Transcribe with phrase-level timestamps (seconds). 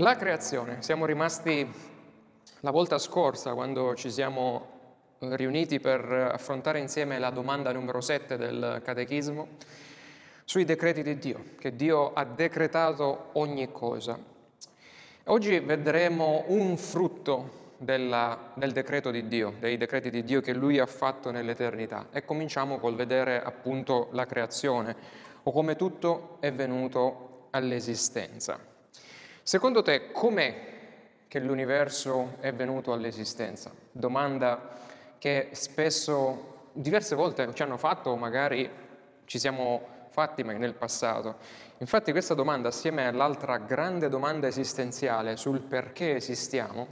[0.00, 1.68] La creazione, siamo rimasti
[2.60, 8.36] la volta scorsa quando ci siamo eh, riuniti per affrontare insieme la domanda numero 7
[8.36, 9.48] del catechismo
[10.44, 14.16] sui decreti di Dio, che Dio ha decretato ogni cosa.
[15.24, 20.78] Oggi vedremo un frutto della, del decreto di Dio, dei decreti di Dio che Lui
[20.78, 24.94] ha fatto nell'eternità e cominciamo col vedere appunto la creazione
[25.42, 28.76] o come tutto è venuto all'esistenza.
[29.48, 30.54] Secondo te com'è
[31.26, 33.70] che l'universo è venuto all'esistenza?
[33.90, 34.76] Domanda
[35.16, 38.70] che spesso, diverse volte ci hanno fatto, magari
[39.24, 41.36] ci siamo fatti nel passato.
[41.78, 46.86] Infatti questa domanda, assieme all'altra grande domanda esistenziale sul perché esistiamo,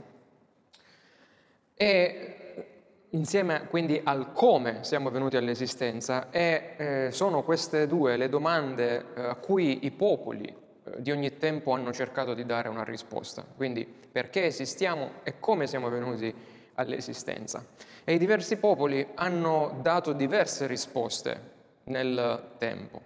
[1.75, 2.65] e
[3.11, 9.21] insieme quindi al come siamo venuti all'esistenza, e, eh, sono queste due le domande eh,
[9.25, 10.65] a cui i popoli
[10.97, 13.45] di ogni tempo hanno cercato di dare una risposta.
[13.55, 16.33] Quindi perché esistiamo e come siamo venuti
[16.75, 17.65] all'esistenza.
[18.03, 23.01] E i diversi popoli hanno dato diverse risposte nel tempo.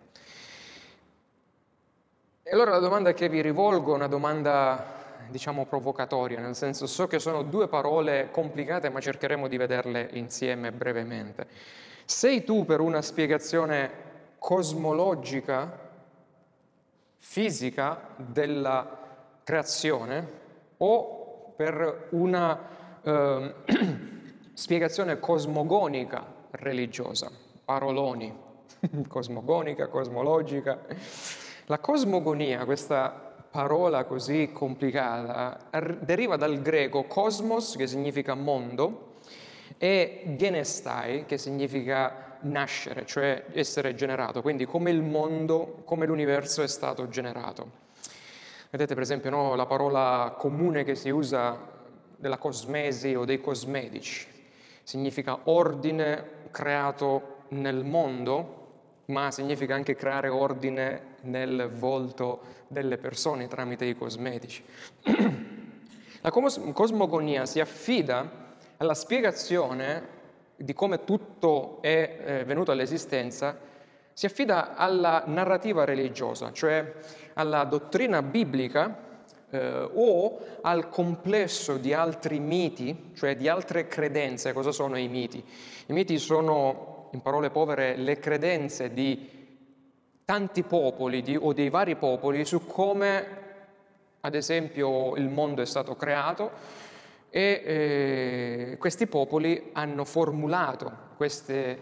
[2.43, 7.07] E allora la domanda che vi rivolgo è una domanda, diciamo, provocatoria, nel senso so
[7.07, 11.47] che sono due parole complicate, ma cercheremo di vederle insieme brevemente.
[12.05, 15.90] Sei tu per una spiegazione cosmologica
[17.23, 18.97] fisica della
[19.43, 20.39] creazione
[20.77, 22.59] o per una
[23.03, 23.55] eh,
[24.53, 27.31] spiegazione cosmogonica religiosa,
[27.63, 28.35] paroloni,
[29.07, 30.79] cosmogonica, cosmologica.
[31.67, 33.09] La cosmogonia, questa
[33.51, 35.69] parola così complicata,
[35.99, 39.19] deriva dal greco cosmos, che significa mondo,
[39.77, 46.67] e genestai, che significa nascere, cioè essere generato, quindi come il mondo, come l'universo è
[46.67, 47.79] stato generato.
[48.69, 51.57] Vedete per esempio no, la parola comune che si usa
[52.15, 54.27] della cosmesi o dei cosmedici,
[54.83, 58.59] significa ordine creato nel mondo,
[59.05, 64.63] ma significa anche creare ordine nel volto delle persone tramite i cosmetici.
[66.21, 70.19] La cosmogonia si affida alla spiegazione
[70.63, 73.57] di come tutto è eh, venuto all'esistenza,
[74.13, 76.93] si affida alla narrativa religiosa, cioè
[77.33, 79.09] alla dottrina biblica
[79.49, 84.53] eh, o al complesso di altri miti, cioè di altre credenze.
[84.53, 85.43] Cosa sono i miti?
[85.87, 89.39] I miti sono, in parole povere, le credenze di
[90.25, 93.25] tanti popoli di, o dei vari popoli su come,
[94.21, 96.51] ad esempio, il mondo è stato creato,
[97.33, 97.61] e
[98.73, 101.79] eh, questi popoli hanno formulato questi eh,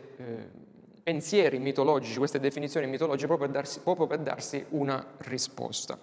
[1.01, 5.97] pensieri mitologici, queste definizioni mitologiche proprio per darsi, proprio per darsi una risposta.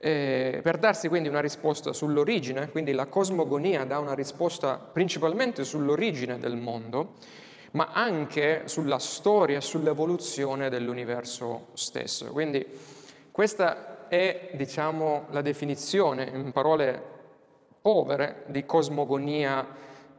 [0.00, 6.38] Eh, per darsi quindi una risposta sull'origine, quindi la cosmogonia dà una risposta principalmente sull'origine
[6.40, 7.14] del mondo,
[7.72, 12.26] ma anche sulla storia sull'evoluzione dell'universo stesso.
[12.32, 12.66] Quindi
[13.30, 17.17] questa è, diciamo, la definizione in parole
[17.88, 19.66] povere di cosmogonia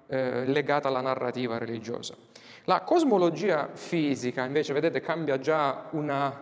[0.08, 2.16] eh, legata alla narrativa religiosa.
[2.64, 6.34] La cosmologia fisica, invece, vedete, cambia già una,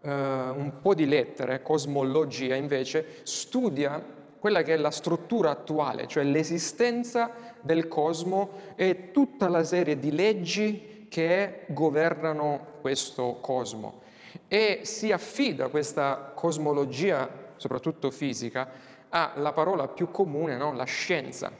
[0.00, 4.00] eh, un po' di lettere, cosmologia invece studia
[4.38, 10.12] quella che è la struttura attuale, cioè l'esistenza del cosmo e tutta la serie di
[10.12, 14.02] leggi che governano questo cosmo.
[14.46, 20.72] E si affida questa cosmologia, soprattutto fisica, ha la parola più comune, no?
[20.72, 21.50] la scienza,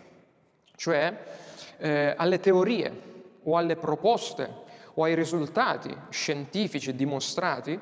[0.76, 1.16] cioè
[1.78, 3.06] eh, alle teorie
[3.44, 7.78] o alle proposte o ai risultati scientifici dimostrati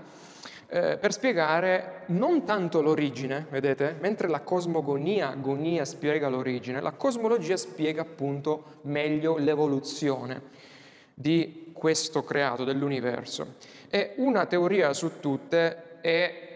[0.68, 7.56] eh, per spiegare non tanto l'origine, vedete, mentre la cosmogonia agonia spiega l'origine, la cosmologia
[7.56, 10.42] spiega appunto meglio l'evoluzione
[11.14, 13.54] di questo creato, dell'universo.
[13.88, 16.55] E una teoria su tutte è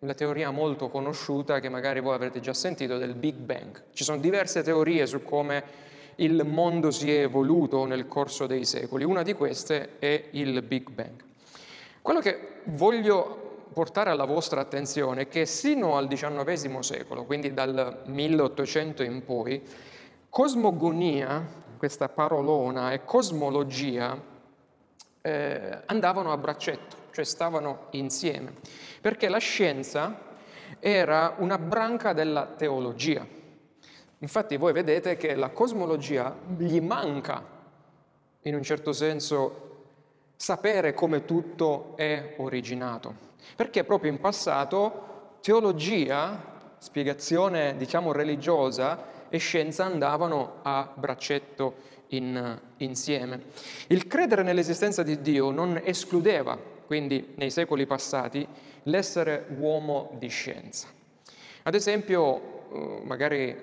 [0.00, 3.84] la teoria molto conosciuta che magari voi avrete già sentito del Big Bang.
[3.92, 5.84] Ci sono diverse teorie su come
[6.16, 9.04] il mondo si è evoluto nel corso dei secoli.
[9.04, 11.22] Una di queste è il Big Bang.
[12.00, 18.02] Quello che voglio portare alla vostra attenzione è che sino al XIX secolo, quindi dal
[18.06, 19.62] 1800 in poi,
[20.30, 21.44] cosmogonia,
[21.76, 24.18] questa parolona, e cosmologia
[25.20, 28.52] eh, andavano a braccetto, cioè stavano insieme
[29.00, 30.18] perché la scienza
[30.78, 33.26] era una branca della teologia.
[34.18, 37.42] Infatti voi vedete che la cosmologia gli manca,
[38.42, 39.84] in un certo senso,
[40.36, 43.14] sapere come tutto è originato,
[43.56, 51.76] perché proprio in passato teologia spiegazione, diciamo, religiosa e scienza andavano a braccetto
[52.08, 53.44] in, insieme.
[53.86, 58.46] Il credere nell'esistenza di Dio non escludeva, quindi nei secoli passati,
[58.84, 60.88] l'essere uomo di scienza.
[61.64, 63.56] Ad esempio, eh, magari eh,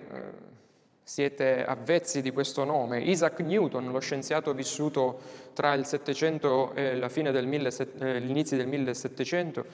[1.03, 5.19] siete avvezzi di questo nome, Isaac Newton, lo scienziato vissuto
[5.53, 9.65] tra il 700 e eh, l'inizio del 1700,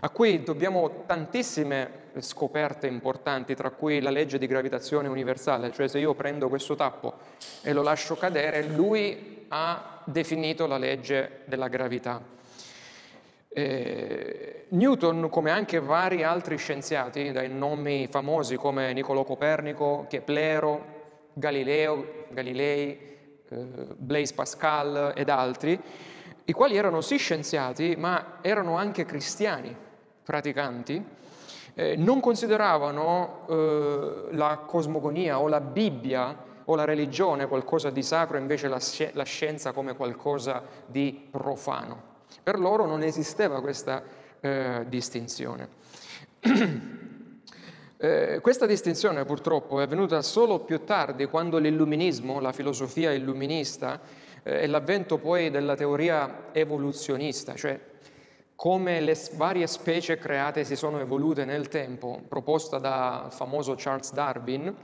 [0.00, 5.98] a cui dobbiamo tantissime scoperte importanti, tra cui la legge di gravitazione universale, cioè se
[5.98, 7.14] io prendo questo tappo
[7.62, 12.34] e lo lascio cadere, lui ha definito la legge della gravità.
[13.58, 20.84] Eh, Newton, come anche vari altri scienziati, dai nomi famosi come Niccolò Copernico, Keplero,
[21.32, 22.98] Galileo, Galilei,
[23.48, 23.56] eh,
[23.96, 25.80] Blaise Pascal ed altri,
[26.44, 29.74] i quali erano sì scienziati, ma erano anche cristiani,
[30.22, 31.02] praticanti,
[31.72, 38.36] eh, non consideravano eh, la cosmogonia o la Bibbia o la religione qualcosa di sacro,
[38.36, 38.78] invece la,
[39.12, 42.15] la scienza come qualcosa di profano.
[42.42, 44.02] Per loro non esisteva questa
[44.40, 45.68] eh, distinzione.
[47.96, 54.00] eh, questa distinzione purtroppo è avvenuta solo più tardi, quando l'illuminismo, la filosofia illuminista
[54.42, 57.78] eh, e l'avvento poi della teoria evoluzionista, cioè
[58.56, 64.74] come le varie specie create si sono evolute nel tempo, proposta dal famoso Charles Darwin,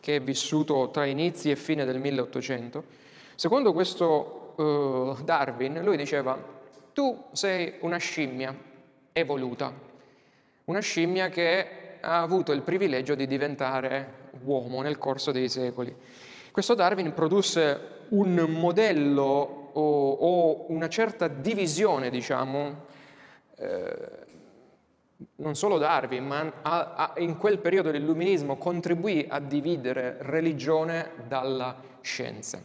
[0.00, 2.82] che è vissuto tra inizi e fine del 1800.
[3.36, 6.58] Secondo questo uh, Darwin, lui diceva
[6.92, 8.54] tu sei una scimmia
[9.12, 9.72] evoluta,
[10.64, 15.94] una scimmia che ha avuto il privilegio di diventare uomo nel corso dei secoli.
[16.50, 22.86] Questo Darwin produsse un modello o, o una certa divisione, diciamo,
[23.56, 24.08] eh,
[25.36, 31.76] non solo Darwin, ma a, a, in quel periodo l'illuminismo contribuì a dividere religione dalla
[32.00, 32.60] scienza.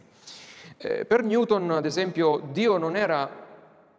[0.78, 3.45] Eh, per Newton, ad esempio, Dio non era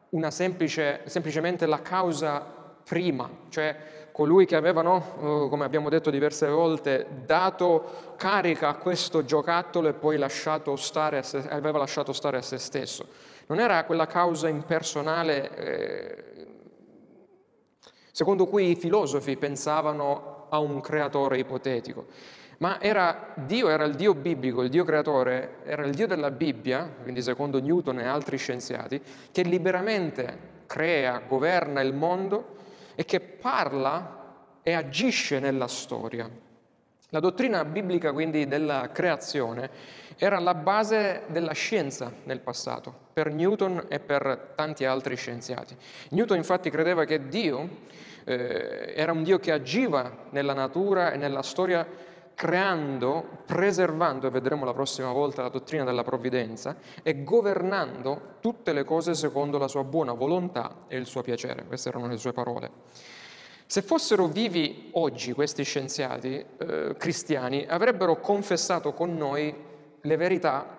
[0.09, 2.39] una semplice, semplicemente la causa
[2.83, 8.75] prima, cioè colui che aveva, no, eh, come abbiamo detto diverse volte, dato carica a
[8.75, 13.07] questo giocattolo e poi lasciato se, aveva lasciato stare a se stesso.
[13.47, 16.47] Non era quella causa impersonale eh,
[18.11, 22.07] secondo cui i filosofi pensavano a un creatore ipotetico
[22.57, 26.89] ma era, Dio era il Dio biblico, il Dio creatore, era il Dio della Bibbia,
[27.01, 28.99] quindi secondo Newton e altri scienziati,
[29.31, 32.55] che liberamente crea, governa il mondo
[32.95, 34.15] e che parla
[34.63, 36.29] e agisce nella storia.
[37.11, 39.69] La dottrina biblica quindi della creazione
[40.17, 45.73] era la base della scienza nel passato, per Newton e per tanti altri scienziati.
[46.09, 47.69] Newton infatti credeva che Dio
[48.25, 51.87] eh, era un Dio che agiva nella natura e nella storia
[52.37, 58.83] creando, preservando, e vedremo la prossima volta la dottrina della provvidenza, e governando tutte le
[58.83, 61.65] cose secondo la sua buona volontà e il suo piacere.
[61.65, 62.69] Queste erano le sue parole.
[63.65, 69.55] Se fossero vivi oggi questi scienziati eh, cristiani, avrebbero confessato con noi
[69.99, 70.77] le verità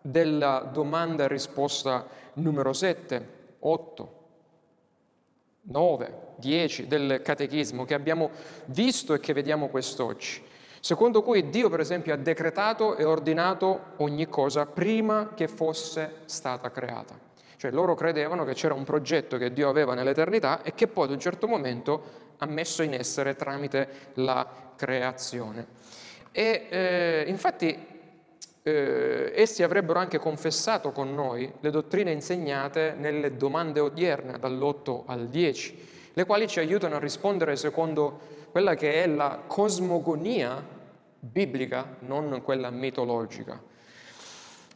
[0.00, 3.28] della domanda e risposta numero 7,
[3.58, 4.14] 8,
[5.62, 8.30] 9, 10 del catechismo che abbiamo
[8.66, 10.49] visto e che vediamo quest'oggi
[10.80, 16.70] secondo cui Dio per esempio ha decretato e ordinato ogni cosa prima che fosse stata
[16.70, 17.28] creata.
[17.56, 21.10] Cioè loro credevano che c'era un progetto che Dio aveva nell'eternità e che poi ad
[21.10, 24.46] un certo momento ha messo in essere tramite la
[24.76, 25.66] creazione.
[26.32, 27.86] E eh, infatti
[28.62, 35.28] eh, essi avrebbero anche confessato con noi le dottrine insegnate nelle domande odierne dall'8 al
[35.28, 40.78] 10, le quali ci aiutano a rispondere secondo quella che è la cosmogonia
[41.20, 43.62] biblica, non quella mitologica,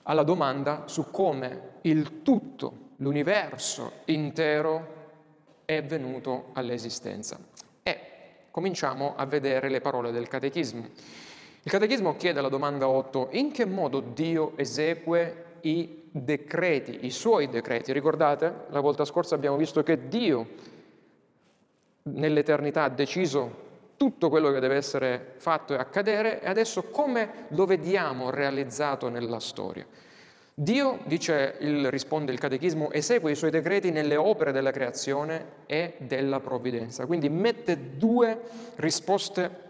[0.05, 5.03] alla domanda su come il tutto, l'universo intero
[5.65, 7.39] è venuto all'esistenza.
[7.83, 8.01] E
[8.51, 10.89] cominciamo a vedere le parole del catechismo.
[11.63, 17.49] Il catechismo chiede alla domanda 8, in che modo Dio esegue i decreti, i suoi
[17.49, 17.93] decreti?
[17.93, 20.47] Ricordate, la volta scorsa abbiamo visto che Dio
[22.03, 23.63] nell'eternità ha deciso
[23.97, 29.41] tutto quello che deve essere fatto e accadere e adesso come lo vediamo realizzato nella
[29.41, 29.87] storia.
[30.57, 35.95] Dio, dice il, risponde il catechismo, esegue i suoi decreti nelle opere della creazione e
[35.99, 37.07] della provvidenza.
[37.07, 38.41] Quindi mette due
[38.77, 39.63] risposte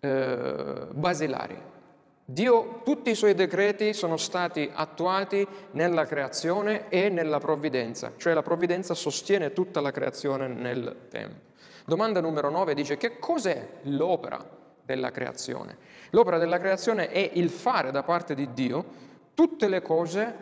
[0.00, 1.58] eh, basilari.
[2.28, 8.42] Dio, tutti i suoi decreti sono stati attuati nella creazione e nella provvidenza, cioè la
[8.42, 11.54] provvidenza sostiene tutta la creazione nel tempo.
[11.86, 14.44] Domanda numero 9 dice che cos'è l'opera
[14.82, 15.78] della creazione?
[16.10, 18.84] L'opera della creazione è il fare da parte di Dio
[19.34, 20.34] tutte le cose,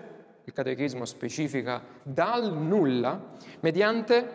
[0.43, 4.29] il catechismo specifica, dal nulla, mediante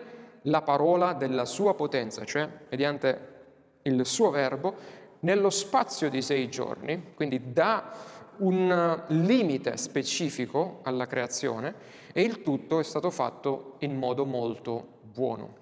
[0.44, 3.38] la parola della sua potenza, cioè mediante
[3.82, 4.76] il suo verbo,
[5.22, 7.92] nello spazio di sei giorni, quindi dà
[8.38, 11.74] un limite specifico alla creazione
[12.14, 15.59] e il tutto è stato fatto in modo molto buono.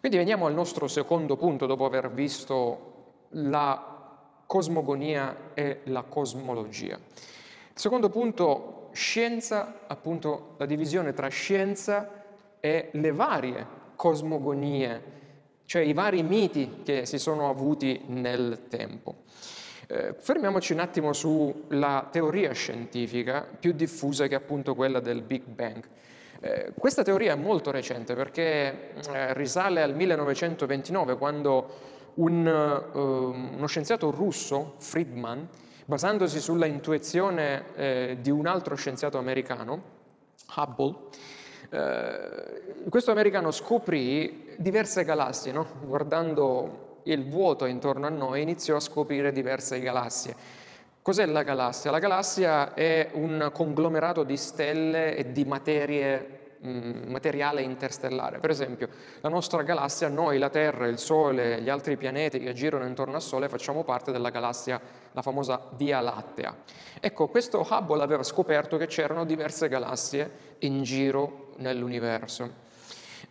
[0.00, 4.08] Quindi veniamo al nostro secondo punto dopo aver visto la
[4.46, 6.96] cosmogonia e la cosmologia.
[6.96, 12.24] Il secondo punto, scienza, appunto la divisione tra scienza
[12.58, 15.18] e le varie cosmogonie
[15.70, 19.18] cioè i vari miti che si sono avuti nel tempo.
[19.86, 25.44] Eh, fermiamoci un attimo sulla teoria scientifica più diffusa che è appunto quella del Big
[25.44, 25.84] Bang.
[26.42, 32.46] Eh, questa teoria è molto recente perché eh, risale al 1929 quando un,
[32.92, 35.46] uh, uno scienziato russo, Friedman,
[35.84, 39.98] basandosi sulla intuizione eh, di un altro scienziato americano,
[40.56, 40.96] Hubble,
[41.70, 45.66] eh, questo americano scoprì diverse galassie, no?
[45.84, 50.34] guardando il vuoto intorno a noi iniziò a scoprire diverse galassie.
[51.02, 51.90] Cos'è la galassia?
[51.90, 58.38] La galassia è un conglomerato di stelle e di materie Mm, materiale interstellare.
[58.38, 58.90] Per esempio,
[59.22, 63.22] la nostra galassia, noi, la Terra, il Sole, gli altri pianeti che girano intorno al
[63.22, 64.78] Sole, facciamo parte della galassia,
[65.12, 66.54] la famosa Via Lattea.
[67.00, 72.68] Ecco, questo Hubble aveva scoperto che c'erano diverse galassie in giro nell'universo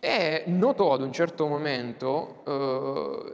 [0.00, 2.42] e notò ad un certo momento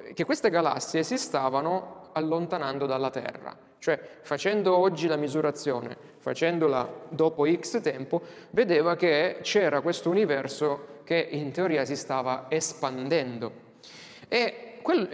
[0.05, 3.57] eh, che queste galassie si stavano allontanando dalla Terra.
[3.79, 11.29] Cioè, facendo oggi la misurazione, facendola dopo X tempo, vedeva che c'era questo universo che
[11.31, 13.65] in teoria si stava espandendo.
[14.29, 14.63] E,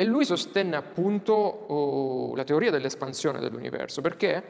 [0.05, 4.43] lui sostenne appunto oh, la teoria dell'espansione dell'universo, perché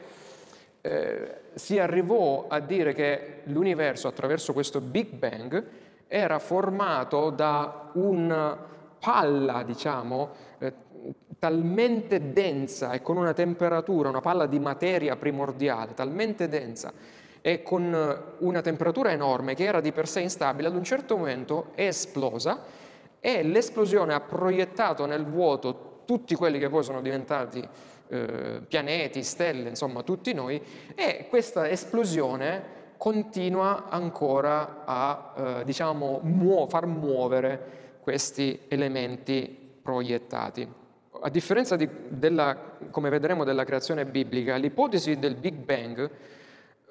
[0.81, 5.65] eh, si arrivò a dire che l'universo attraverso questo Big Bang
[6.07, 8.57] era formato da una
[8.99, 10.29] palla, diciamo,
[10.59, 10.73] eh,
[11.43, 16.93] talmente densa e con una temperatura, una palla di materia primordiale, talmente densa
[17.41, 21.71] e con una temperatura enorme che era di per sé instabile, ad un certo momento
[21.75, 22.63] è esplosa
[23.19, 27.61] e l'esplosione ha proiettato nel vuoto tutti quelli che poi sono diventati
[28.07, 30.61] eh, pianeti, stelle, insomma tutti noi,
[30.95, 40.81] e questa esplosione continua ancora a eh, diciamo, muo- far muovere questi elementi proiettati
[41.21, 42.57] a differenza di, della,
[42.89, 46.09] come vedremo, della creazione biblica, l'ipotesi del Big Bang eh,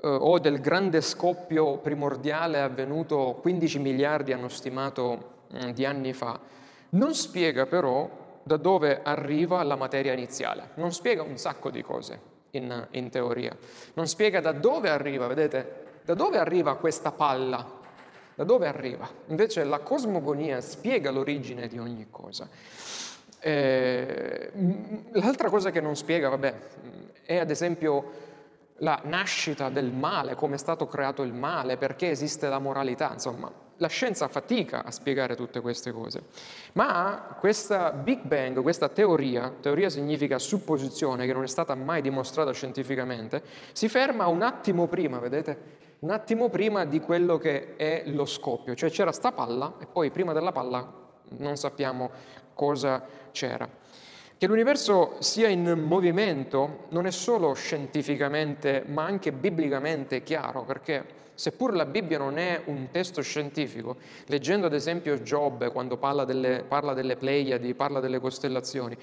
[0.08, 6.38] o del grande scoppio primordiale avvenuto 15 miliardi, hanno stimato, mh, mm, di anni fa,
[6.90, 12.30] non spiega però da dove arriva la materia iniziale, non spiega un sacco di cose
[12.50, 13.56] in, in teoria,
[13.94, 17.80] non spiega da dove arriva, vedete, da dove arriva questa palla,
[18.34, 19.08] da dove arriva?
[19.26, 22.48] Invece la cosmogonia spiega l'origine di ogni cosa.
[23.44, 24.52] Eh,
[25.14, 26.54] l'altra cosa che non spiega, vabbè,
[27.25, 28.30] è ad esempio
[28.76, 33.50] la nascita del male, come è stato creato il male, perché esiste la moralità, insomma,
[33.78, 36.22] la scienza fatica a spiegare tutte queste cose.
[36.75, 42.52] Ma questa Big Bang, questa teoria, teoria significa supposizione che non è stata mai dimostrata
[42.52, 45.80] scientificamente, si ferma un attimo prima, vedete?
[46.00, 50.11] Un attimo prima di quello che è lo scoppio, cioè c'era sta palla e poi
[50.11, 51.00] prima della palla
[51.38, 52.11] non sappiamo
[52.54, 53.68] cosa c'era.
[54.42, 61.75] Che l'universo sia in movimento non è solo scientificamente, ma anche biblicamente chiaro, perché seppur
[61.75, 66.92] la Bibbia non è un testo scientifico, leggendo ad esempio Giobbe quando parla delle, parla
[66.92, 68.97] delle Pleiadi, parla delle costellazioni,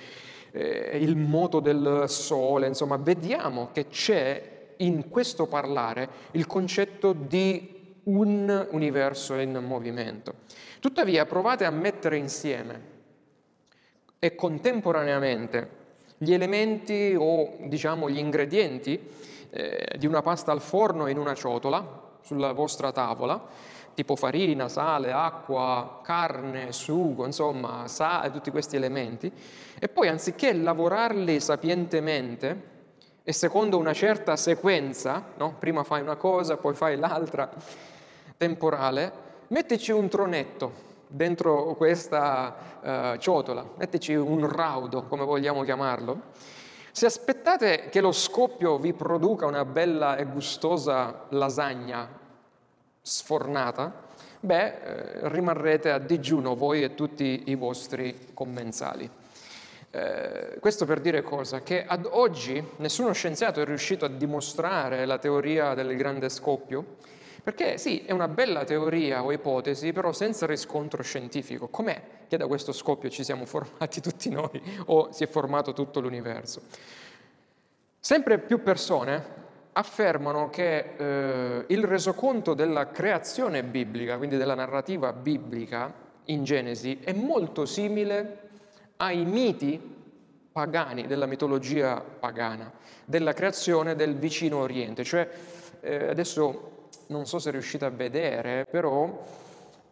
[0.51, 7.97] eh, il moto del sole, insomma, vediamo che c'è in questo parlare il concetto di
[8.03, 10.33] un universo in movimento.
[10.79, 12.97] Tuttavia provate a mettere insieme
[14.19, 15.77] e contemporaneamente
[16.17, 18.99] gli elementi o diciamo gli ingredienti
[19.49, 23.41] eh, di una pasta al forno in una ciotola sulla vostra tavola,
[23.93, 29.31] tipo farina, sale, acqua, carne, sugo, insomma, sale, tutti questi elementi,
[29.79, 32.77] e poi anziché lavorarli sapientemente
[33.23, 35.55] e secondo una certa sequenza, no?
[35.57, 37.49] prima fai una cosa, poi fai l'altra,
[38.37, 39.11] temporale,
[39.47, 46.21] mettici un tronetto dentro questa uh, ciotola, mettici un raudo, come vogliamo chiamarlo.
[46.91, 52.07] Se aspettate che lo scoppio vi produca una bella e gustosa lasagna
[53.01, 54.07] sfornata,
[54.39, 59.09] beh, eh, rimarrete a digiuno voi e tutti i vostri commensali.
[59.91, 61.61] Eh, questo per dire cosa?
[61.61, 66.97] Che ad oggi nessuno scienziato è riuscito a dimostrare la teoria del grande scoppio,
[67.49, 71.67] perché sì, è una bella teoria o ipotesi, però senza riscontro scientifico.
[71.67, 75.99] Com'è che da questo scoppio ci siamo formati tutti noi o si è formato tutto
[75.99, 76.61] l'universo?
[77.99, 79.37] Sempre più persone
[79.71, 85.91] affermano che eh, il resoconto della creazione biblica, quindi della narrativa biblica
[86.25, 88.49] in Genesi, è molto simile
[88.97, 89.97] ai miti
[90.51, 92.71] pagani, della mitologia pagana,
[93.05, 95.03] della creazione del vicino Oriente.
[95.03, 95.27] Cioè,
[95.81, 96.77] eh, adesso
[97.09, 99.23] non so se riuscite a vedere, però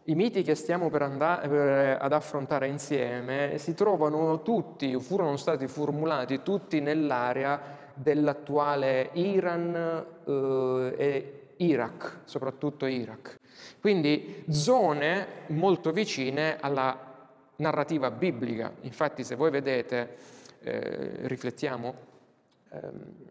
[0.04, 5.66] i miti che stiamo per andare per, ad affrontare insieme si trovano tutti, furono stati
[5.66, 13.36] formulati tutti nell'area dell'attuale Iran eh, e Iraq, soprattutto Iraq.
[13.80, 16.96] Quindi zone molto vicine alla
[17.56, 18.72] narrativa biblica.
[18.82, 20.16] Infatti se voi vedete,
[20.60, 21.94] eh, riflettiamo,
[22.70, 23.26] ehm,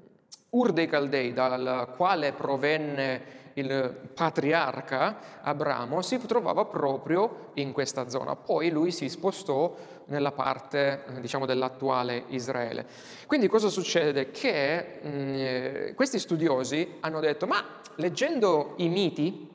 [0.49, 3.21] Ur dei Caldei, dal quale provenne
[3.57, 8.35] il patriarca Abramo, si trovava proprio in questa zona.
[8.35, 12.85] Poi lui si spostò nella parte diciamo, dell'attuale Israele.
[13.25, 14.31] Quindi cosa succede?
[14.31, 17.63] Che mh, mm, questi studiosi hanno detto, ma
[17.95, 19.49] leggendo i miti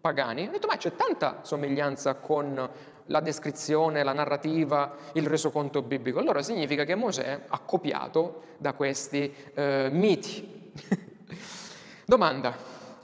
[0.00, 2.70] pagani, hanno detto, ma c'è tanta somiglianza con
[3.06, 6.18] la descrizione, la narrativa, il resoconto biblico.
[6.18, 10.70] Allora significa che Mosè ha copiato da questi eh, miti.
[12.04, 12.56] Domanda,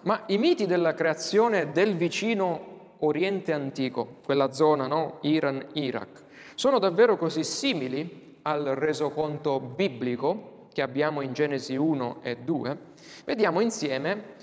[0.09, 5.19] ma i miti della creazione del vicino Oriente antico, quella zona, no?
[5.21, 6.25] Iran, Iraq,
[6.55, 12.79] sono davvero così simili al resoconto biblico che abbiamo in Genesi 1 e 2?
[13.27, 14.37] Vediamo insieme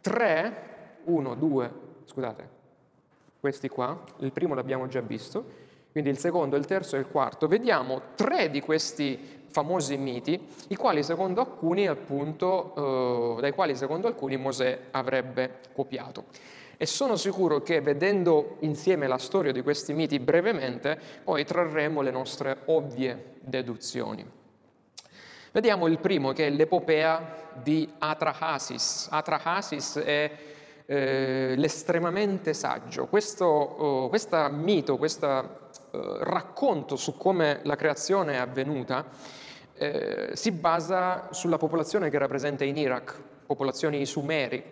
[0.00, 1.72] tre, 1, 2,
[2.06, 2.48] scusate,
[3.38, 5.44] questi qua, il primo l'abbiamo già visto,
[5.92, 11.04] quindi il secondo, il terzo e il quarto, vediamo tre di questi famosi miti, quali
[11.40, 16.24] alcuni, appunto, eh, dai quali secondo alcuni Mosè avrebbe copiato.
[16.76, 22.10] E sono sicuro che vedendo insieme la storia di questi miti brevemente, poi trarremo le
[22.10, 24.28] nostre ovvie deduzioni.
[25.52, 29.06] Vediamo il primo che è l'epopea di Atrahasis.
[29.08, 30.30] Atrahasis è
[30.84, 33.06] eh, l'estremamente saggio.
[33.06, 34.10] Questo oh,
[34.50, 39.06] mito, questo eh, racconto su come la creazione è avvenuta
[39.92, 44.62] eh, si basa sulla popolazione che era presente in Iraq, popolazioni sumeri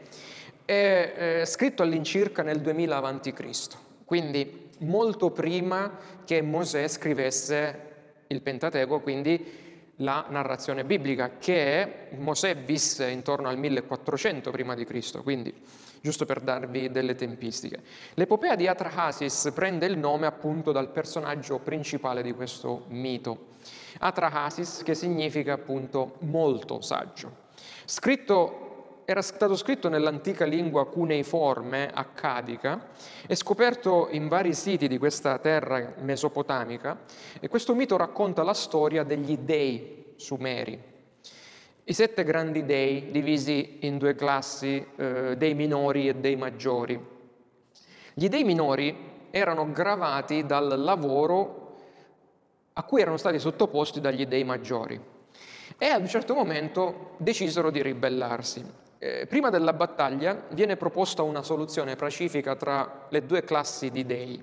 [0.64, 3.68] è eh, scritto all'incirca nel 2000 a.C.,
[4.04, 7.90] quindi molto prima che Mosè scrivesse
[8.28, 9.60] il Pentateuco, quindi
[9.96, 15.54] la narrazione biblica, che Mosè visse intorno al 1400 prima di Cristo, quindi
[16.00, 17.80] giusto per darvi delle tempistiche.
[18.14, 23.50] L'epopea di Atrahasis prende il nome appunto dal personaggio principale di questo mito,
[23.98, 27.50] Atrahasis che significa appunto molto saggio.
[27.84, 28.62] Scritto
[29.04, 32.88] era stato scritto nell'antica lingua cuneiforme accadica
[33.26, 37.00] e scoperto in vari siti di questa terra mesopotamica
[37.40, 40.80] e questo mito racconta la storia degli dei sumeri,
[41.84, 46.98] i sette grandi dei divisi in due classi, eh, dei minori e dei maggiori.
[48.14, 51.61] Gli dei minori erano gravati dal lavoro
[52.74, 55.00] a cui erano stati sottoposti dagli dei maggiori
[55.78, 61.42] e ad un certo momento decisero di ribellarsi eh, prima della battaglia viene proposta una
[61.42, 64.40] soluzione pacifica tra le due classi di dei.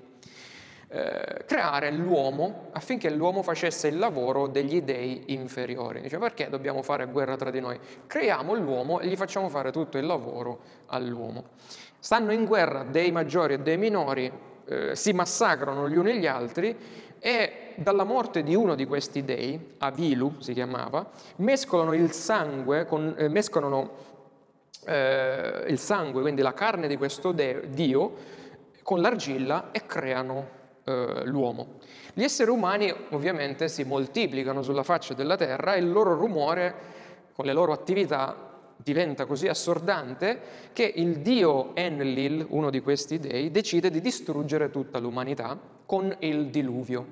[0.92, 6.02] Eh, creare l'uomo affinché l'uomo facesse il lavoro degli dei inferiori.
[6.02, 7.80] Dice perché dobbiamo fare guerra tra di noi?
[8.06, 11.52] Creiamo l'uomo e gli facciamo fare tutto il lavoro all'uomo.
[11.98, 14.30] Stanno in guerra dei maggiori e dei minori,
[14.66, 16.76] eh, si massacrano gli uni gli altri
[17.20, 23.14] e dalla morte di uno di questi dei, Avilu si chiamava, mescolano il sangue, con,
[23.16, 23.90] eh, mescolano
[24.86, 28.38] eh, il sangue, quindi la carne di questo de- Dio,
[28.82, 30.48] con l'argilla e creano
[30.84, 31.78] eh, l'uomo.
[32.14, 36.74] Gli esseri umani ovviamente si moltiplicano sulla faccia della terra e il loro rumore
[37.32, 40.40] con le loro attività diventa così assordante
[40.72, 46.50] che il dio Enlil, uno di questi dei, decide di distruggere tutta l'umanità con il
[46.50, 47.04] diluvio.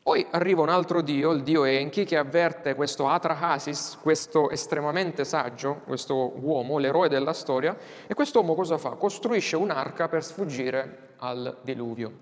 [0.00, 5.80] Poi arriva un altro dio, il dio Enki, che avverte questo Atrahasis, questo estremamente saggio,
[5.84, 8.90] questo uomo, l'eroe della storia, e quest'uomo cosa fa?
[8.90, 12.12] Costruisce un'arca per sfuggire al diluvio.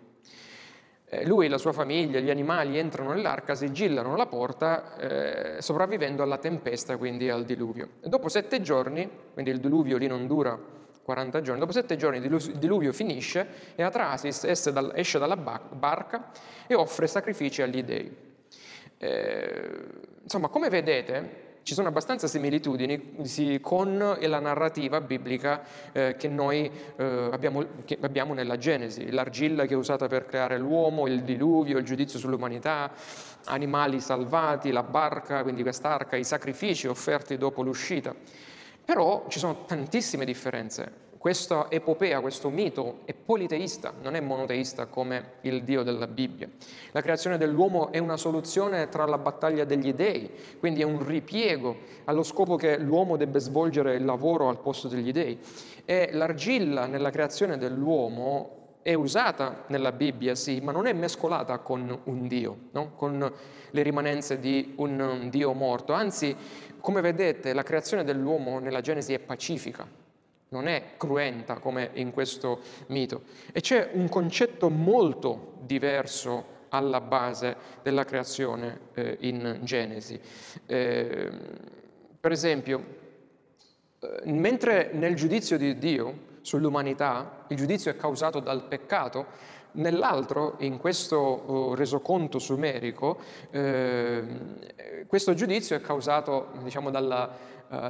[1.05, 6.38] Eh, lui la sua famiglia, gli animali entrano nell'arca, sigillano la porta, eh, sopravvivendo alla
[6.38, 7.88] tempesta, quindi al diluvio.
[8.01, 10.59] E dopo sette giorni, quindi il diluvio lì non dura
[11.06, 16.32] 40 giorni, dopo sette giorni il diluvio finisce e Atrasis esce dalla barca
[16.66, 18.12] e offre sacrifici agli dei.
[18.98, 19.70] Eh,
[20.24, 27.28] insomma, come vedete, ci sono abbastanza similitudini con la narrativa biblica eh, che noi eh,
[27.30, 31.84] abbiamo, che abbiamo, nella Genesi, l'argilla che è usata per creare l'uomo, il diluvio, il
[31.84, 32.90] giudizio sull'umanità,
[33.44, 38.12] animali salvati, la barca, quindi quest'arca, i sacrifici offerti dopo l'uscita.
[38.87, 45.33] Però ci sono tantissime differenze questa epopea, questo mito è politeista, non è monoteista come
[45.40, 46.49] il Dio della Bibbia.
[46.92, 51.79] La creazione dell'uomo è una soluzione tra la battaglia degli dei, quindi è un ripiego
[52.05, 55.37] allo scopo che l'uomo debba svolgere il lavoro al posto degli dei.
[55.85, 62.03] E l'argilla nella creazione dell'uomo è usata nella Bibbia, sì, ma non è mescolata con
[62.05, 62.92] un Dio, no?
[62.94, 63.33] con
[63.68, 65.92] le rimanenze di un Dio morto.
[65.92, 66.37] Anzi,
[66.79, 69.85] come vedete, la creazione dell'uomo nella Genesi è pacifica,
[70.51, 73.22] non è cruenta come in questo mito.
[73.51, 80.20] E c'è un concetto molto diverso alla base della creazione eh, in Genesi.
[80.64, 81.31] Eh,
[82.20, 82.85] per esempio,
[83.99, 89.26] eh, mentre nel giudizio di Dio sull'umanità il giudizio è causato dal peccato,
[89.72, 93.18] nell'altro, in questo oh, resoconto sumerico,
[93.50, 94.24] eh,
[95.09, 97.28] questo giudizio è causato diciamo, dalla
[97.68, 97.88] eh,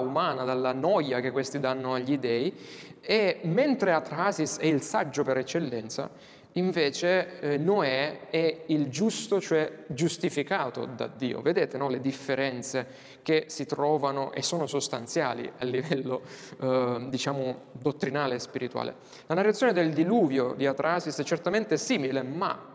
[0.00, 2.52] umana, dalla noia che questi danno agli dei,
[3.00, 6.10] e mentre Atrasis è il saggio per eccellenza,
[6.54, 11.40] invece eh, Noè è il giusto, cioè giustificato da Dio.
[11.40, 11.88] Vedete no?
[11.88, 12.86] le differenze
[13.22, 16.22] che si trovano e sono sostanziali a livello,
[16.60, 18.94] eh, diciamo, dottrinale e spirituale.
[19.26, 22.72] La narrazione del diluvio di Atrasis è certamente simile, ma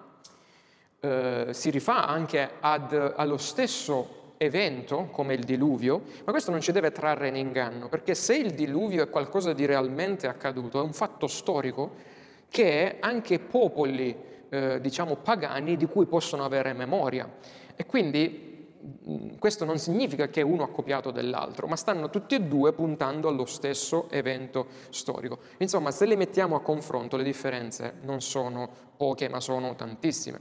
[0.99, 6.71] eh, si rifà anche ad, allo stesso evento come il diluvio, ma questo non ci
[6.71, 10.93] deve trarre in inganno, perché se il diluvio è qualcosa di realmente accaduto, è un
[10.93, 12.07] fatto storico
[12.49, 14.15] che anche popoli,
[14.49, 17.29] eh, diciamo, pagani di cui possono avere memoria.
[17.75, 18.67] E quindi
[19.07, 23.27] mm, questo non significa che uno ha copiato dell'altro, ma stanno tutti e due puntando
[23.27, 25.39] allo stesso evento storico.
[25.59, 30.39] Insomma, se le mettiamo a confronto, le differenze non sono poche, ma sono tantissime.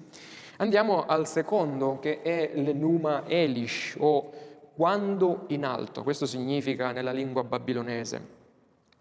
[0.56, 4.32] Andiamo al secondo che è l'enuma elish o
[4.74, 8.36] quando in alto, questo significa nella lingua babilonese.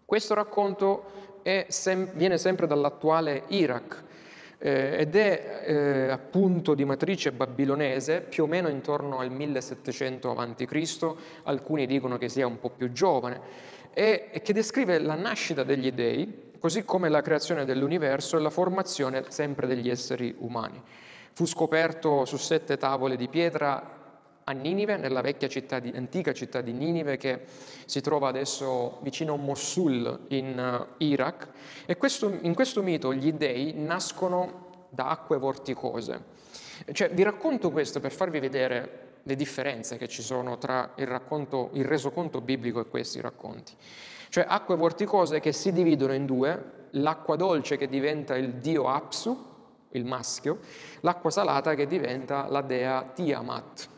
[0.04, 1.27] Questo racconto
[1.68, 4.04] sem- viene sempre dall'attuale Iraq
[4.58, 11.14] eh, ed è eh, appunto di matrice babilonese più o meno intorno al 1700 a.C.,
[11.44, 13.40] alcuni dicono che sia un po' più giovane,
[13.94, 18.50] e, e che descrive la nascita degli dei, così come la creazione dell'universo e la
[18.50, 20.82] formazione sempre degli esseri umani.
[21.32, 23.97] Fu scoperto su sette tavole di pietra
[24.48, 27.42] a Ninive, nella vecchia città di, antica città di Ninive che
[27.84, 31.48] si trova adesso vicino a Mosul in uh, Iraq.
[31.84, 36.36] E questo, in questo mito gli dei nascono da acque vorticose.
[36.92, 41.68] Cioè, vi racconto questo per farvi vedere le differenze che ci sono tra il, racconto,
[41.74, 43.74] il resoconto biblico e questi racconti.
[44.30, 49.44] Cioè acque vorticose che si dividono in due, l'acqua dolce che diventa il dio Apsu,
[49.90, 50.60] il maschio,
[51.00, 53.96] l'acqua salata che diventa la dea Tiamat.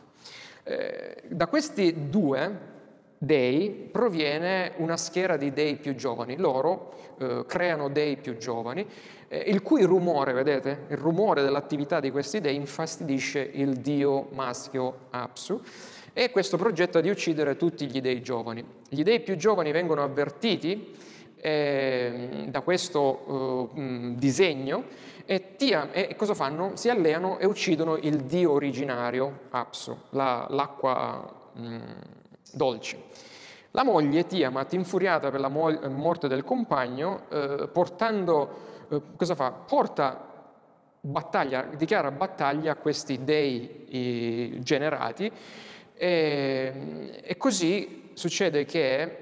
[0.63, 2.69] Eh, da questi due
[3.17, 8.85] dei proviene una schiera di dei più giovani, loro eh, creano dei più giovani,
[9.27, 15.07] eh, il cui rumore, vedete, il rumore dell'attività di questi dei infastidisce il dio maschio
[15.11, 15.61] Apsu
[16.13, 18.65] e questo progetta di uccidere tutti gli dei giovani.
[18.89, 20.95] Gli dei più giovani vengono avvertiti
[21.35, 24.83] eh, da questo eh, disegno
[25.25, 26.75] e, tia, e, cosa fanno?
[26.75, 31.81] Si alleano e uccidono il dio originario, Apsu, la, l'acqua mh, mm,
[32.53, 33.03] dolce.
[33.71, 38.49] La moglie Tiamat, infuriata per la mo- morte del compagno, eh, portando,
[38.89, 39.51] eh, cosa fa?
[39.51, 40.27] Porta
[41.01, 45.31] battaglia, dichiara battaglia a questi dei eh, generati
[45.95, 49.17] e, e, così succede che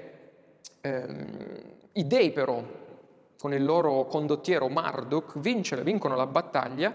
[0.80, 1.26] ehm,
[1.92, 2.62] i dei però
[3.40, 6.92] con il loro condottiero Marduk, vincono, vincono la battaglia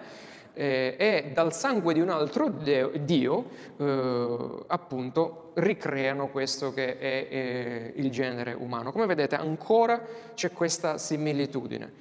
[0.54, 7.28] eh, e dal sangue di un altro deo, dio, eh, appunto, ricreano questo che è,
[7.28, 8.92] è, il genere umano.
[8.92, 10.00] Come vedete, ancora
[10.36, 11.92] c'è questa similitudine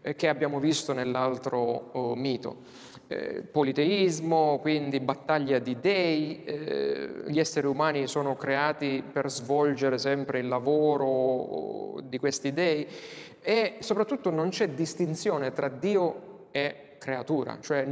[0.00, 1.58] eh, che abbiamo visto nell'altro
[1.92, 2.88] oh, mito.
[3.12, 10.38] Eh, politeismo, quindi battaglia di dei, eh, gli esseri umani sono creati per svolgere sempre
[10.38, 12.86] il lavoro di questi dei
[13.40, 17.84] e soprattutto non c'è distinzione tra Dio e creatura, cioè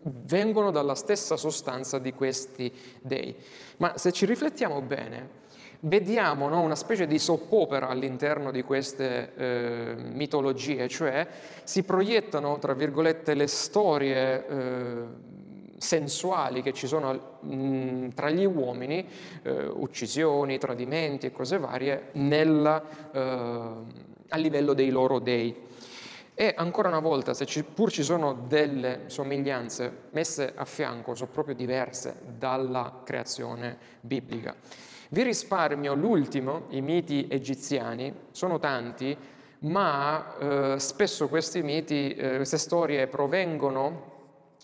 [0.00, 3.32] vengono dalla stessa sostanza di questi dei.
[3.76, 5.42] Ma se ci riflettiamo bene,
[5.84, 11.26] vediamo no, una specie di soppopera all'interno di queste eh, mitologie, cioè
[11.64, 15.02] si proiettano, tra virgolette, le storie eh,
[15.76, 19.06] sensuali che ci sono mh, tra gli uomini,
[19.42, 23.20] eh, uccisioni, tradimenti e cose varie, nella, eh,
[24.28, 25.72] a livello dei loro dei.
[26.36, 31.30] E ancora una volta, se ci, pur ci sono delle somiglianze messe a fianco, sono
[31.30, 34.56] proprio diverse dalla creazione biblica.
[35.10, 39.16] Vi risparmio l'ultimo, i miti egiziani, sono tanti,
[39.60, 44.12] ma eh, spesso questi miti, eh, queste storie provengono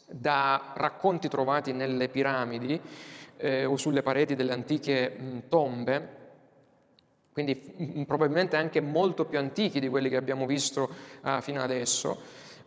[0.09, 2.81] da racconti trovati nelle piramidi
[3.37, 6.19] eh, o sulle pareti delle antiche mh, tombe,
[7.33, 10.91] quindi mh, probabilmente anche molto più antichi di quelli che abbiamo visto
[11.23, 12.19] uh, fino adesso.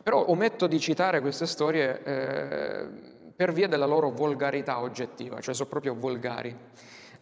[0.01, 2.87] Però ometto di citare queste storie eh,
[3.35, 6.53] per via della loro volgarità oggettiva, cioè sono proprio volgari.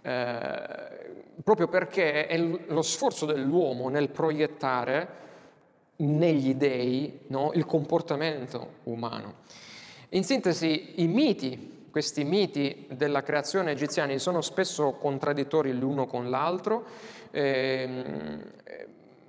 [0.01, 0.99] Eh,
[1.43, 5.19] proprio perché è lo sforzo dell'uomo nel proiettare
[5.97, 9.35] negli dei no, il comportamento umano.
[10.09, 16.85] In sintesi, i miti, questi miti della creazione egiziani sono spesso contraddittori l'uno con l'altro,
[17.31, 18.43] ehm,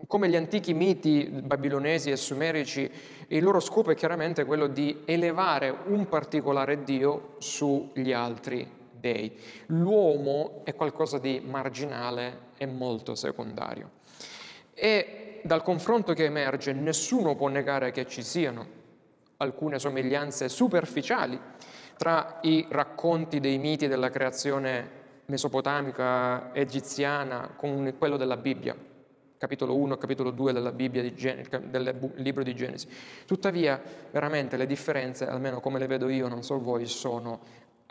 [0.07, 2.91] come gli antichi miti babilonesi e sumerici,
[3.29, 9.37] il loro scopo è chiaramente quello di elevare un particolare Dio sugli altri dei.
[9.67, 13.91] L'uomo è qualcosa di marginale e molto secondario.
[14.73, 18.81] E dal confronto che emerge nessuno può negare che ci siano
[19.39, 21.39] alcune somiglianze superficiali
[21.97, 28.77] tra i racconti dei miti della creazione mesopotamica, egiziana, con quello della Bibbia,
[29.37, 32.89] capitolo 1 capitolo 2 della Bibbia di Gen- del libro di Genesi.
[33.27, 37.41] Tuttavia, veramente le differenze, almeno come le vedo io, non so voi, sono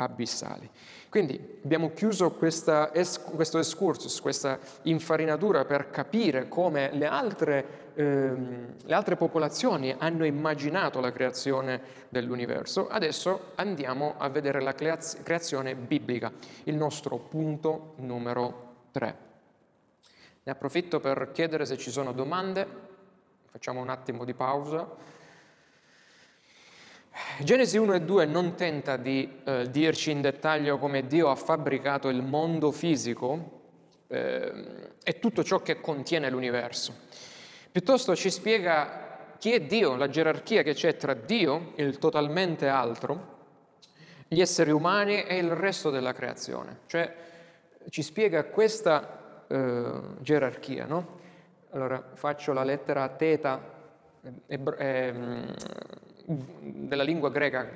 [0.03, 0.69] abissali.
[1.09, 8.93] Quindi abbiamo chiuso questa, questo excursus, questa infarinatura per capire come le altre, ehm, le
[8.93, 12.87] altre popolazioni hanno immaginato la creazione dell'universo.
[12.87, 16.31] Adesso andiamo a vedere la creazione biblica,
[16.63, 19.15] il nostro punto numero 3.
[20.43, 22.65] Ne approfitto per chiedere se ci sono domande,
[23.51, 25.19] facciamo un attimo di pausa.
[27.39, 32.07] Genesi 1 e 2 non tenta di eh, dirci in dettaglio come Dio ha fabbricato
[32.07, 33.59] il mondo fisico
[34.07, 36.93] eh, e tutto ciò che contiene l'universo.
[37.71, 43.39] Piuttosto ci spiega chi è Dio, la gerarchia che c'è tra Dio, il totalmente altro,
[44.27, 46.81] gli esseri umani e il resto della creazione.
[46.85, 47.13] Cioè
[47.89, 51.19] ci spiega questa eh, gerarchia, no?
[51.71, 53.59] Allora faccio la lettera teta,
[54.47, 55.53] eh, ehm,
[56.59, 57.67] della lingua greca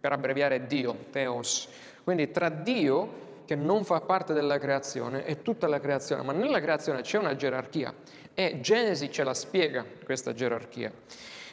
[0.00, 1.68] per abbreviare Dio, Theos.
[2.02, 6.60] Quindi tra Dio, che non fa parte della creazione, e tutta la creazione, ma nella
[6.60, 7.92] creazione c'è una gerarchia
[8.32, 10.92] e Genesi ce la spiega questa gerarchia.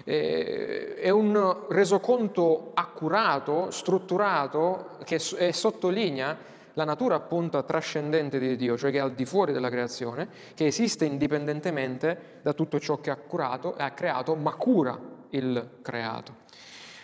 [0.04, 6.38] È un resoconto accurato, strutturato, che sottolinea
[6.74, 10.68] la natura appunto trascendente di Dio, cioè che è al di fuori della creazione, che
[10.68, 16.46] esiste indipendentemente da tutto ciò che ha, curato, ha creato, ma cura il creato.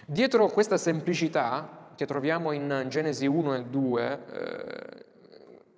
[0.06, 5.06] Dietro questa semplicità che troviamo in Genesi 1 e 2, eh,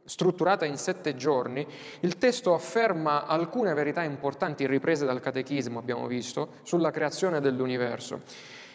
[0.06, 1.66] strutturata in sette giorni,
[2.02, 8.22] il testo afferma alcune verità importanti riprese dal catechismo, abbiamo visto, sulla creazione dell'universo,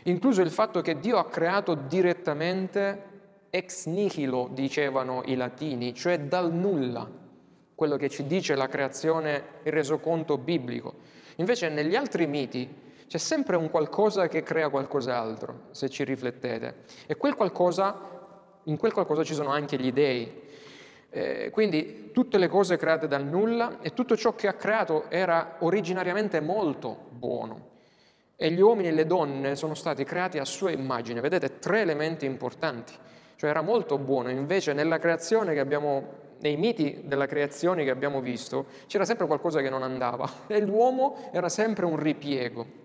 [0.05, 3.09] incluso il fatto che Dio ha creato direttamente
[3.51, 7.09] ex nihilo, dicevano i latini, cioè dal nulla,
[7.75, 10.95] quello che ci dice la creazione, il resoconto biblico.
[11.37, 12.69] Invece negli altri miti
[13.11, 16.85] c'è sempre un qualcosa che crea qualcos'altro, se ci riflettete.
[17.09, 17.99] E quel qualcosa,
[18.63, 20.33] in quel qualcosa ci sono anche gli dei.
[21.11, 25.57] Eh, quindi tutte le cose create dal nulla e tutto ciò che ha creato era
[25.59, 27.71] originariamente molto buono.
[28.37, 31.21] E gli uomini e le donne sono stati creati a sua immagine.
[31.21, 32.93] Vedete, tre elementi importanti.
[33.35, 38.23] Cioè era molto buono, invece nella creazione che abbiamo nei miti della creazione che abbiamo
[38.23, 42.80] visto c'era sempre qualcosa che non andava e l'uomo era sempre un ripiego.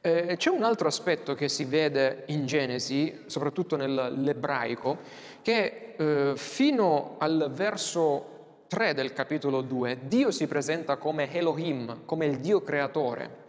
[0.00, 4.98] Eh, c'è un altro aspetto che si vede in Genesi, soprattutto nell'ebraico,
[5.42, 8.36] che eh, fino al verso
[8.68, 13.46] 3 del capitolo 2 Dio si presenta come Elohim, come il Dio creatore,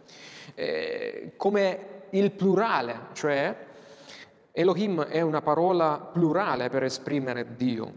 [0.54, 1.78] eh, come
[2.10, 3.54] il plurale, cioè
[4.50, 7.92] Elohim è una parola plurale per esprimere Dio,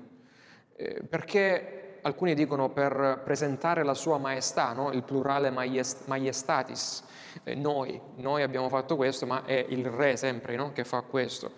[0.76, 4.92] eh, perché alcuni dicono per presentare la sua maestà, no?
[4.92, 7.04] il plurale maiest- maiestatis,
[7.44, 10.72] eh, noi, noi abbiamo fatto questo, ma è il re sempre no?
[10.72, 11.52] che fa questo.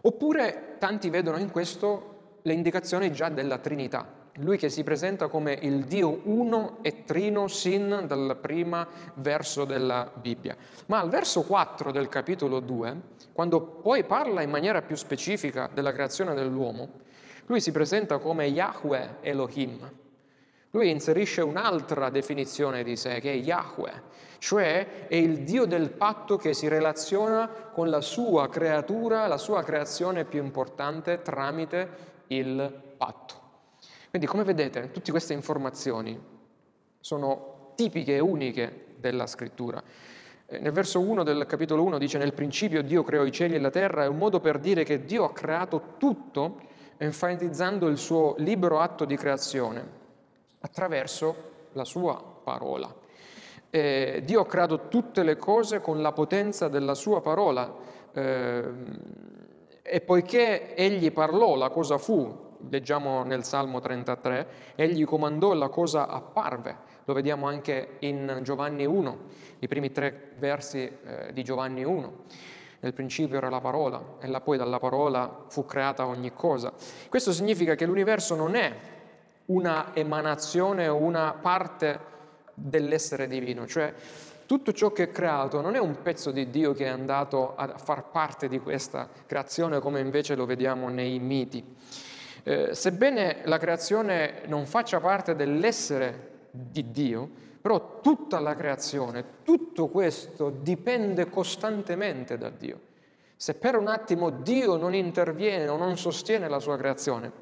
[0.00, 5.58] Oppure tanti vedono in questo le indicazioni già della Trinità, lui che si presenta come
[5.60, 10.56] il Dio uno e trino sin dal primo verso della Bibbia.
[10.86, 13.00] Ma al verso 4 del capitolo 2,
[13.32, 16.88] quando poi parla in maniera più specifica della creazione dell'uomo,
[17.46, 19.90] lui si presenta come Yahweh Elohim.
[20.70, 24.02] Lui inserisce un'altra definizione di sé, che è Yahweh,
[24.38, 29.62] cioè è il Dio del patto che si relaziona con la sua creatura, la sua
[29.62, 31.88] creazione più importante tramite
[32.28, 33.34] il patto.
[34.10, 36.18] Quindi come vedete tutte queste informazioni
[37.00, 39.82] sono tipiche e uniche della scrittura.
[40.44, 43.58] Eh, nel verso 1 del capitolo 1 dice nel principio Dio creò i cieli e
[43.58, 46.60] la terra, è un modo per dire che Dio ha creato tutto
[46.98, 49.97] enfatizzando il suo libero atto di creazione
[50.68, 52.94] attraverso la sua parola.
[53.70, 57.74] Eh, Dio ha creato tutte le cose con la potenza della sua parola
[58.12, 58.64] eh,
[59.82, 66.08] e poiché egli parlò, la cosa fu, leggiamo nel Salmo 33, egli comandò la cosa
[66.08, 69.18] apparve, lo vediamo anche in Giovanni 1,
[69.60, 72.12] i primi tre versi eh, di Giovanni 1.
[72.80, 76.72] Nel principio era la parola e poi dalla parola fu creata ogni cosa.
[77.08, 78.72] Questo significa che l'universo non è
[79.48, 82.16] una emanazione o una parte
[82.54, 83.92] dell'essere divino, cioè
[84.46, 87.76] tutto ciò che è creato non è un pezzo di Dio che è andato a
[87.76, 91.62] far parte di questa creazione come invece lo vediamo nei miti.
[92.42, 97.28] Eh, sebbene la creazione non faccia parte dell'essere di Dio,
[97.60, 102.80] però tutta la creazione, tutto questo dipende costantemente da Dio.
[103.36, 107.32] Se per un attimo Dio non interviene o non sostiene la sua creazione,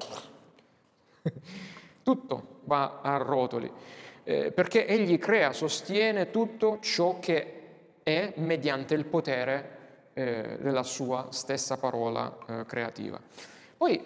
[2.07, 3.69] tutto va a rotoli,
[4.23, 7.53] eh, perché Egli crea, sostiene tutto ciò che
[8.01, 13.19] è mediante il potere eh, della sua stessa parola eh, creativa.
[13.75, 14.01] Poi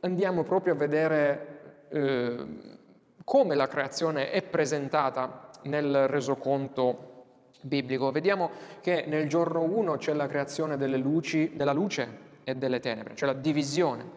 [0.00, 2.46] andiamo proprio a vedere eh,
[3.24, 7.24] come la creazione è presentata nel resoconto
[7.62, 8.10] biblico.
[8.10, 8.50] Vediamo
[8.82, 13.38] che nel giorno 1 c'è la creazione luci, della luce e delle tenebre, cioè la
[13.38, 14.10] divisione.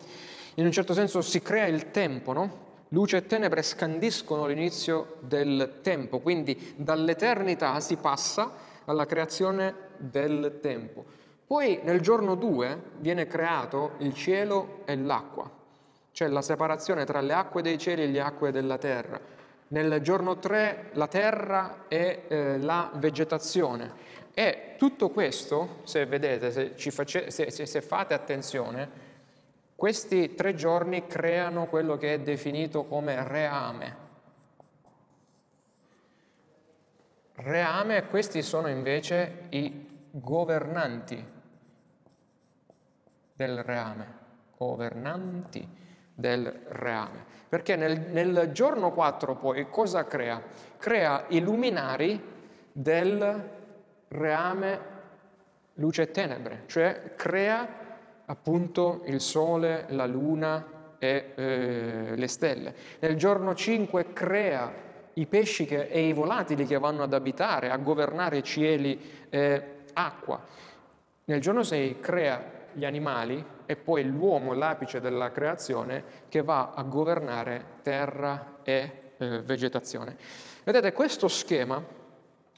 [0.55, 2.67] In un certo senso si crea il tempo, no?
[2.89, 8.51] Luce e tenebre scandiscono l'inizio del tempo, quindi dall'eternità si passa
[8.85, 11.05] alla creazione del tempo.
[11.45, 15.49] Poi nel giorno 2 viene creato il cielo e l'acqua.
[16.11, 19.19] C'è la separazione tra le acque dei cieli e le acque della terra.
[19.67, 24.17] Nel giorno 3 la terra e eh, la vegetazione.
[24.33, 29.08] E tutto questo, se vedete, se, face, se, se, se fate attenzione,
[29.79, 33.95] questi tre giorni creano quello che è definito come reame.
[37.35, 41.25] Reame, questi sono invece i governanti
[43.33, 44.13] del reame,
[44.57, 45.65] governanti
[46.13, 47.23] del reame.
[47.47, 50.43] Perché nel, nel giorno 4 poi cosa crea?
[50.77, 52.21] Crea i luminari
[52.73, 53.49] del
[54.09, 54.79] reame
[55.75, 57.78] luce e tenebre, cioè crea
[58.29, 62.75] appunto il sole, la luna e eh, le stelle.
[62.99, 64.71] Nel giorno 5 crea
[65.13, 69.63] i pesci che, e i volatili che vanno ad abitare, a governare cieli e
[69.93, 70.41] acqua.
[71.25, 76.83] Nel giorno 6 crea gli animali e poi l'uomo, l'apice della creazione, che va a
[76.83, 80.15] governare terra e eh, vegetazione.
[80.63, 81.83] Vedete, questo schema,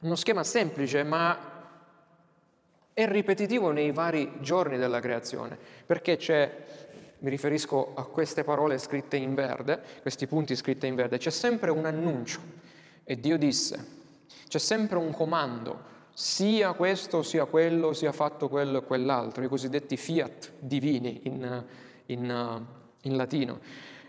[0.01, 1.50] uno schema semplice, ma
[2.93, 6.51] è ripetitivo nei vari giorni della creazione, perché c'è,
[7.19, 11.71] mi riferisco a queste parole scritte in verde, questi punti scritti in verde, c'è sempre
[11.71, 12.39] un annuncio.
[13.03, 13.85] E Dio disse,
[14.47, 19.97] c'è sempre un comando, sia questo, sia quello, sia fatto quello e quell'altro, i cosiddetti
[19.97, 21.63] fiat divini in,
[22.07, 22.65] in,
[23.01, 23.59] in latino.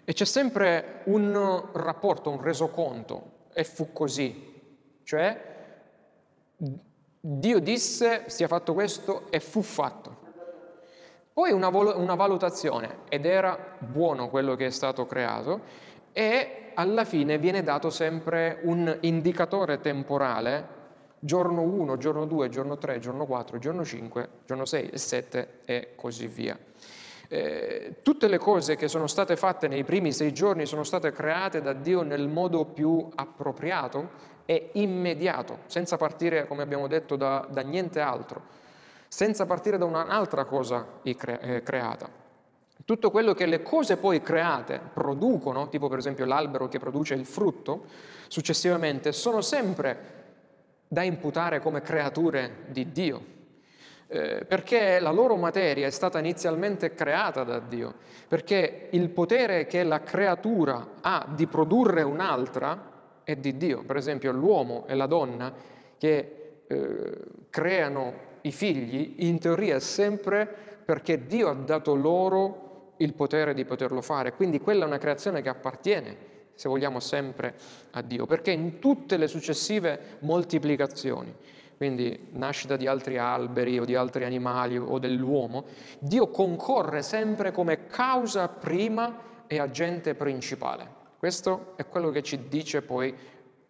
[0.05, 4.51] E c'è sempre un rapporto, un resoconto, e fu così,
[5.05, 5.51] cioè
[7.25, 10.17] Dio disse sia fatto questo e fu fatto.
[11.33, 15.61] Poi una, una valutazione, ed era buono quello che è stato creato,
[16.13, 20.81] e alla fine viene dato sempre un indicatore temporale
[21.21, 25.93] giorno 1, giorno 2, giorno 3, giorno 4, giorno 5, giorno 6 e 7 e
[25.95, 26.59] così via.
[27.29, 31.63] Eh, tutte le cose che sono state fatte nei primi sei giorni sono state create
[31.63, 37.63] da Dio nel modo più appropriato e immediato, senza partire, come abbiamo detto, da, da
[37.63, 38.43] niente altro,
[39.09, 42.09] senza partire da un'altra cosa eh, creata.
[42.85, 47.25] Tutto quello che le cose poi create producono, tipo per esempio l'albero che produce il
[47.25, 47.85] frutto,
[48.27, 50.21] successivamente sono sempre
[50.89, 53.25] da imputare come creature di Dio,
[54.09, 57.95] eh, perché la loro materia è stata inizialmente creata da Dio,
[58.27, 62.92] perché il potere che la creatura ha di produrre un'altra
[63.25, 63.83] è di Dio.
[63.85, 65.53] Per esempio l'uomo e la donna
[65.99, 67.19] che eh,
[67.51, 70.49] creano i figli, in teoria è sempre
[70.85, 74.33] perché Dio ha dato loro il potere di poterlo fare.
[74.33, 76.17] Quindi quella è una creazione che appartiene,
[76.55, 77.55] se vogliamo, sempre
[77.93, 81.35] a Dio, perché in tutte le successive moltiplicazioni,
[81.77, 85.65] quindi nascita di altri alberi o di altri animali o dell'uomo,
[85.99, 91.02] Dio concorre sempre come causa prima e agente principale.
[91.23, 93.17] Questo è quello che ci dice poi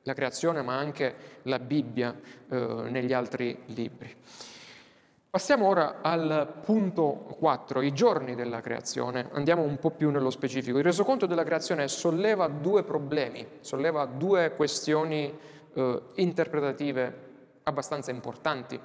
[0.04, 2.56] la creazione, ma anche la Bibbia eh,
[2.88, 4.10] negli altri libri.
[5.28, 9.28] Passiamo ora al punto 4, i giorni della creazione.
[9.32, 10.78] Andiamo un po' più nello specifico.
[10.78, 15.38] Il resoconto della creazione solleva due problemi, solleva due questioni
[15.74, 17.18] eh, interpretative
[17.64, 18.80] abbastanza importanti.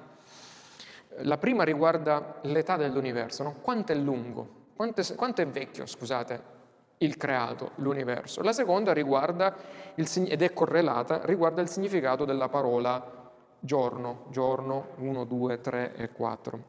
[1.22, 3.54] La prima riguarda l'età dell'universo, no?
[3.62, 6.56] quanto è lungo, quanto è, quanto è vecchio, scusate,
[6.98, 8.42] il creato, l'universo.
[8.42, 9.54] La seconda riguarda,
[9.94, 13.16] il, ed è correlata, riguarda il significato della parola
[13.60, 16.62] giorno, giorno 1, 2, 3 e 4.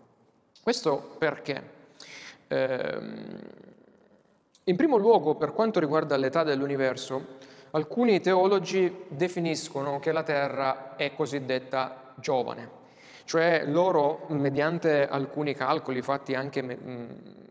[0.62, 1.78] Questo perché?
[2.48, 2.98] Eh,
[4.64, 7.38] in primo luogo, per quanto riguarda l'età dell'universo,
[7.72, 12.70] alcuni teologi definiscono che la Terra è cosiddetta giovane,
[13.26, 16.78] cioè loro, mediante alcuni calcoli fatti anche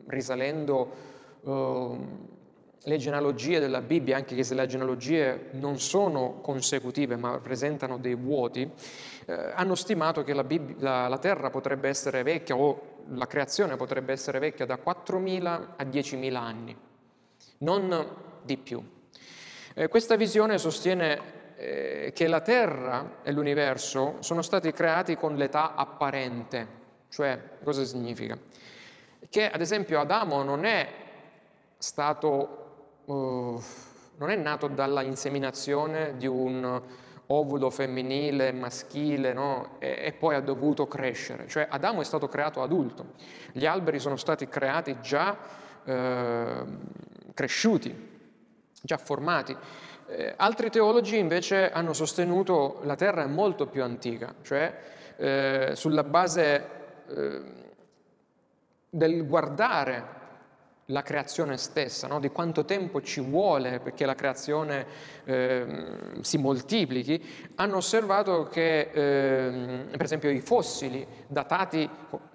[0.06, 0.90] risalendo
[1.40, 2.37] uh,
[2.84, 8.70] le genealogie della Bibbia, anche se le genealogie non sono consecutive ma presentano dei vuoti,
[9.26, 13.76] eh, hanno stimato che la, Bibbia, la, la, Terra potrebbe essere vecchia o la creazione
[13.76, 15.44] potrebbe essere vecchia da 4.000
[15.76, 16.76] a 10.000 anni,
[17.58, 18.06] non
[18.42, 18.82] di più.
[19.74, 25.74] Eh, questa visione sostiene eh, che la Terra e l'universo sono stati creati con l'età
[25.74, 26.66] apparente,
[27.08, 28.38] cioè cosa significa?
[29.28, 30.88] Che ad esempio Adamo non è
[31.76, 32.67] stato
[33.14, 36.82] non è nato dalla inseminazione di un
[37.30, 39.76] ovulo femminile, maschile, no?
[39.78, 41.46] e, e, poi ha dovuto crescere.
[41.46, 43.12] Cioè Adamo è stato creato adulto,
[43.52, 45.36] gli alberi sono stati creati già
[45.84, 46.64] eh,
[47.34, 48.20] cresciuti,
[48.80, 49.56] già formati.
[50.06, 54.74] Eh, altri teologi invece hanno sostenuto la Terra è molto più antica, cioè
[55.16, 56.70] eh, sulla base
[57.08, 57.42] eh,
[58.88, 60.16] del guardare
[60.90, 62.18] la creazione stessa, no?
[62.18, 64.86] di quanto tempo ci vuole perché la creazione
[65.24, 65.66] eh,
[66.22, 67.22] si moltiplichi,
[67.56, 71.88] hanno osservato che eh, per esempio i fossili datati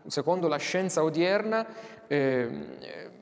[0.05, 1.65] secondo la scienza odierna
[2.07, 3.21] eh,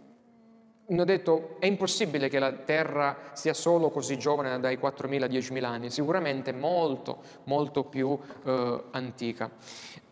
[0.91, 6.51] hanno detto è impossibile che la Terra sia solo così giovane dai 4.000-10.000 anni, sicuramente
[6.51, 9.49] molto, molto più eh, antica.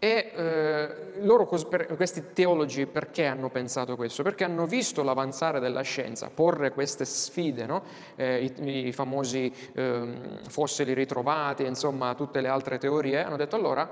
[0.02, 4.24] E eh, loro, questi teologi, perché hanno pensato questo?
[4.24, 7.84] Perché hanno visto l'avanzare della scienza, porre queste sfide, no?
[8.16, 10.08] eh, i, i, famosi eh,
[10.48, 13.90] fossili ritrovati, insomma tutte le altre teorie, hanno detto allora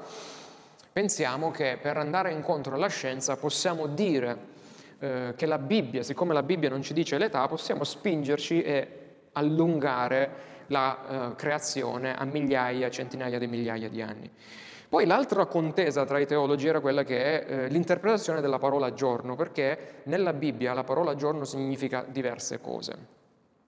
[0.93, 4.55] pensiamo che per andare incontro alla scienza possiamo dire
[4.99, 8.87] eh, che la Bibbia, siccome la Bibbia non ci dice l'età, possiamo spingerci e
[9.33, 14.31] allungare la eh, creazione a migliaia, centinaia di migliaia di anni.
[14.89, 19.35] Poi l'altra contesa tra i teologi era quella che è eh, l'interpretazione della parola giorno,
[19.35, 22.97] perché nella Bibbia la parola giorno significa diverse cose.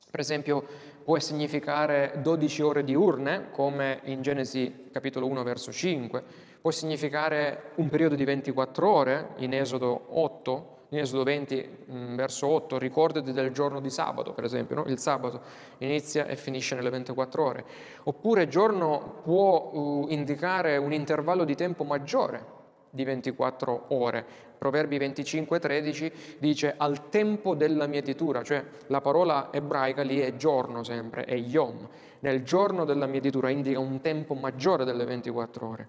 [0.09, 0.65] Per esempio
[1.03, 6.23] può significare 12 ore diurne, come in Genesi capitolo 1 verso 5,
[6.61, 12.47] può significare un periodo di 24 ore, in Esodo 8, in Esodo 20, mm, verso
[12.47, 14.83] 8, ricordati del giorno di sabato, per esempio, no?
[14.87, 15.41] il sabato
[15.79, 17.65] inizia e finisce nelle 24 ore.
[18.03, 22.57] Oppure giorno può uh, indicare un intervallo di tempo maggiore
[22.89, 24.25] di 24 ore.
[24.57, 30.83] Proverbi 25, 13 dice al tempo della mietitura, cioè la parola ebraica lì è giorno
[30.83, 31.87] sempre, è yom.
[32.21, 35.87] Nel giorno della mietitura indica un tempo maggiore delle 24 ore.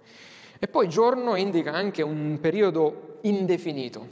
[0.59, 4.07] E poi giorno indica anche un periodo indefinito,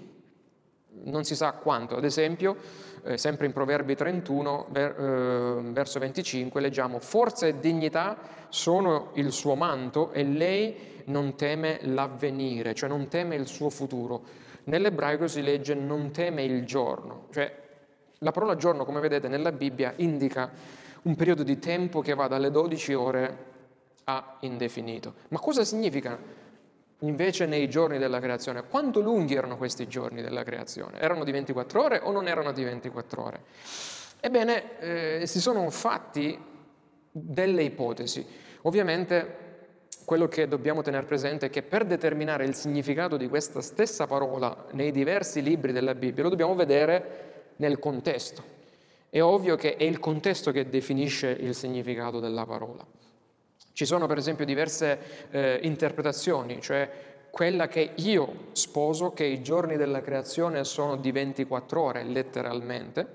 [1.05, 1.96] non si sa quanto.
[1.96, 2.57] Ad esempio,
[3.05, 8.16] eh, sempre in Proverbi 31, ver, eh, verso 25, leggiamo, forza e dignità
[8.49, 14.22] sono il suo manto e lei non teme l'avvenire, cioè non teme il suo futuro.
[14.64, 17.66] Nell'ebraico si legge non teme il giorno, cioè
[18.18, 20.51] la parola giorno, come vedete nella Bibbia, indica
[21.03, 23.46] un periodo di tempo che va dalle 12 ore
[24.05, 25.14] a indefinito.
[25.28, 26.18] Ma cosa significa
[27.01, 28.64] invece nei giorni della creazione.
[28.64, 30.99] Quanto lunghi erano questi giorni della creazione?
[30.99, 33.40] Erano di 24 ore o non erano di 24 ore?
[34.20, 34.78] Ebbene,
[35.20, 36.38] eh, si sono fatti
[37.11, 38.26] delle ipotesi.
[38.62, 39.46] Ovviamente
[40.05, 44.66] quello che dobbiamo tenere presente è che per determinare il significato di questa stessa parola
[44.72, 48.57] nei diversi libri della Bibbia lo dobbiamo vedere nel contesto.
[49.11, 52.84] È ovvio che è il contesto che definisce il significato della parola.
[53.78, 54.98] Ci sono per esempio diverse
[55.30, 56.90] eh, interpretazioni, cioè
[57.30, 63.14] quella che io sposo, che i giorni della creazione sono di 24 ore, letteralmente,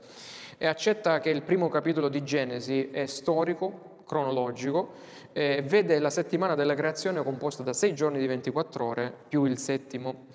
[0.58, 4.94] e accetta che il primo capitolo di Genesi è storico, cronologico,
[5.34, 9.58] eh, vede la settimana della creazione composta da sei giorni di 24 ore più il
[9.58, 10.28] settimo.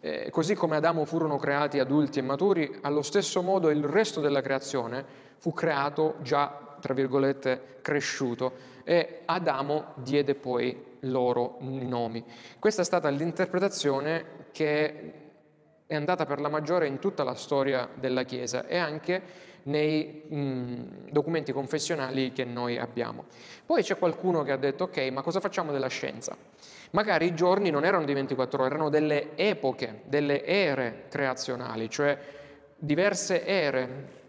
[0.00, 4.42] Eh, così come Adamo furono creati adulti e maturi, allo stesso modo il resto della
[4.42, 5.04] creazione
[5.38, 12.24] fu creato già tra virgolette, cresciuto e Adamo diede poi loro i nomi.
[12.58, 15.12] Questa è stata l'interpretazione che
[15.86, 21.10] è andata per la maggiore in tutta la storia della Chiesa e anche nei mh,
[21.10, 23.26] documenti confessionali che noi abbiamo.
[23.64, 26.36] Poi c'è qualcuno che ha detto, ok, ma cosa facciamo della scienza?
[26.90, 32.18] Magari i giorni non erano di 24 ore, erano delle epoche, delle ere creazionali, cioè
[32.76, 34.20] diverse ere,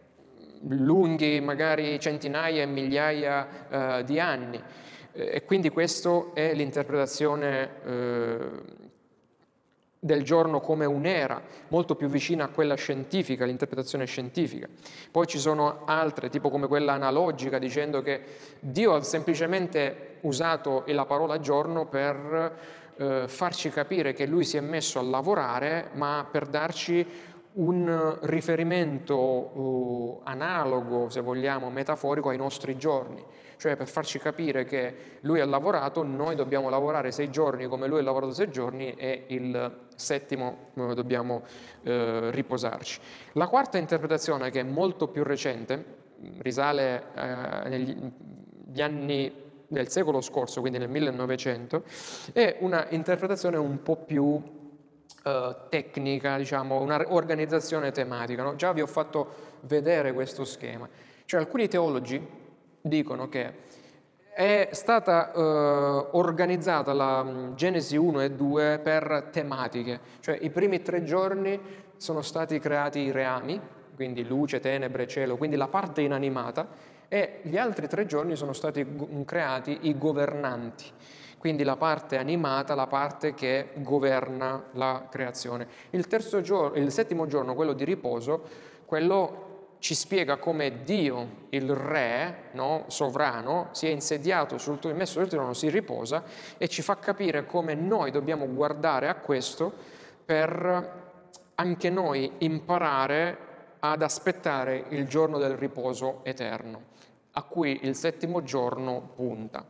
[0.67, 3.47] lunghi magari centinaia e migliaia
[3.99, 4.61] eh, di anni.
[5.15, 8.37] E quindi questa è l'interpretazione eh,
[10.03, 14.67] del giorno come un'era, molto più vicina a quella scientifica, l'interpretazione scientifica.
[15.11, 18.21] Poi ci sono altre, tipo come quella analogica, dicendo che
[18.59, 22.57] Dio ha semplicemente usato la parola giorno per
[22.97, 27.05] eh, farci capire che Lui si è messo a lavorare, ma per darci
[27.55, 33.23] un riferimento uh, analogo, se vogliamo, metaforico ai nostri giorni,
[33.57, 37.99] cioè per farci capire che lui ha lavorato, noi dobbiamo lavorare sei giorni come lui
[37.99, 41.43] ha lavorato sei giorni e il settimo uh, dobbiamo
[41.83, 42.99] uh, riposarci.
[43.33, 46.01] La quarta interpretazione, che è molto più recente,
[46.37, 49.31] risale eh, negli anni
[49.67, 51.83] del secolo scorso, quindi nel 1900,
[52.31, 54.41] è una interpretazione un po' più
[55.23, 58.43] eh, tecnica, diciamo, un'organizzazione tematica.
[58.43, 58.55] No?
[58.55, 60.87] Già vi ho fatto vedere questo schema.
[61.25, 62.21] Cioè alcuni teologi
[62.81, 63.71] dicono che
[64.33, 70.81] è stata uh, organizzata la mm, Genesi 1 e 2 per tematiche, cioè i primi
[70.81, 71.59] tre giorni
[71.97, 73.61] sono stati creati i reami,
[73.95, 76.67] quindi luce, tenebre, cielo, quindi la parte inanimata,
[77.07, 78.83] e gli altri tre giorni sono stati
[79.23, 80.85] creati i governanti
[81.43, 85.67] quindi la parte animata, la parte che governa la creazione.
[85.89, 86.07] Il,
[86.41, 88.41] giorno, il settimo giorno, quello di riposo,
[88.85, 95.27] quello ci spiega come Dio, il Re no, sovrano, si è insediato, sul, messo sul
[95.27, 96.23] trono, si riposa
[96.57, 99.69] e ci fa capire come noi dobbiamo guardare a questo
[100.23, 101.01] per
[101.55, 103.37] anche noi imparare
[103.79, 106.83] ad aspettare il giorno del riposo eterno,
[107.31, 109.65] a cui il settimo giorno punta.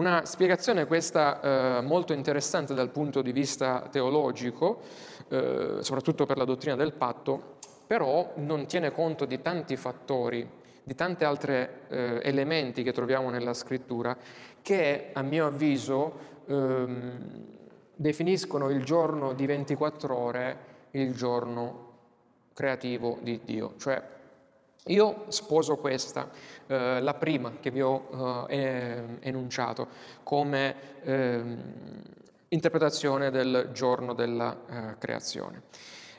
[0.00, 1.42] Una spiegazione questa
[1.76, 4.80] eh, molto interessante dal punto di vista teologico,
[5.28, 10.48] eh, soprattutto per la dottrina del patto, però non tiene conto di tanti fattori,
[10.82, 14.16] di tanti altri eh, elementi che troviamo nella scrittura,
[14.62, 16.12] che a mio avviso
[16.46, 17.44] ehm,
[17.94, 20.56] definiscono il giorno di 24 ore
[20.92, 21.88] il giorno
[22.54, 24.02] creativo di Dio, cioè
[24.90, 26.30] io sposo questa,
[26.66, 29.88] eh, la prima che vi ho eh, enunciato,
[30.22, 31.42] come eh,
[32.48, 35.62] interpretazione del giorno della eh, creazione.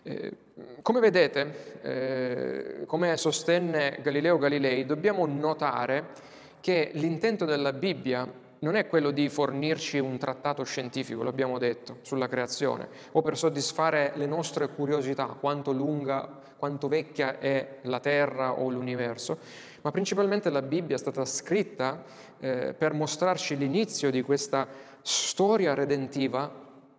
[0.04, 0.36] Eh,
[0.82, 8.28] come vedete, eh, come sostenne Galileo Galilei, dobbiamo notare che l'intento della Bibbia
[8.62, 14.12] non è quello di fornirci un trattato scientifico, l'abbiamo detto, sulla creazione, o per soddisfare
[14.16, 19.40] le nostre curiosità, quanto lunga, quanto vecchia è la Terra o l'universo,
[19.82, 22.04] ma principalmente la Bibbia è stata scritta
[22.40, 24.68] eh, per mostrarci l'inizio di questa
[25.02, 26.52] storia redentiva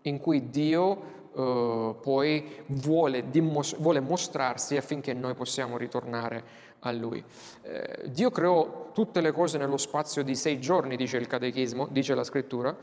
[0.03, 6.45] in cui Dio Uh, poi vuole, dimos- vuole, mostrarsi affinché noi possiamo ritornare
[6.83, 7.23] a Lui.
[7.63, 12.15] Eh, Dio creò tutte le cose nello spazio di sei giorni, dice il Catechismo, dice
[12.15, 12.77] la Scrittura,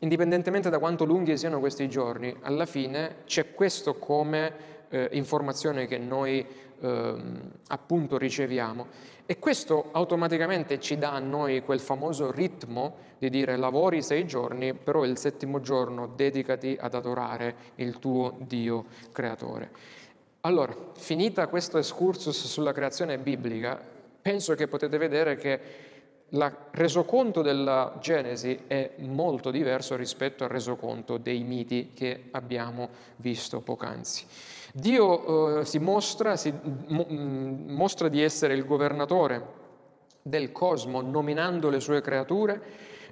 [0.00, 5.98] indipendentemente da quanto lunghi siano questi giorni, alla fine c'è questo come eh, informazione che
[5.98, 6.46] noi
[6.78, 7.14] eh,
[7.68, 8.86] appunto riceviamo
[9.24, 14.74] e questo automaticamente ci dà a noi quel famoso ritmo di dire lavori sei giorni,
[14.74, 19.70] però il settimo giorno dedicati ad adorare il tuo Dio creatore.
[20.46, 23.76] Allora, finita questo excursus sulla creazione biblica,
[24.22, 25.60] penso che potete vedere che
[26.28, 33.60] il resoconto della Genesi è molto diverso rispetto al resoconto dei miti che abbiamo visto
[33.60, 34.24] poc'anzi.
[34.72, 36.54] Dio eh, si, mostra, si
[36.86, 39.44] mo, mm, mostra di essere il governatore
[40.22, 42.62] del cosmo, nominando le sue creature,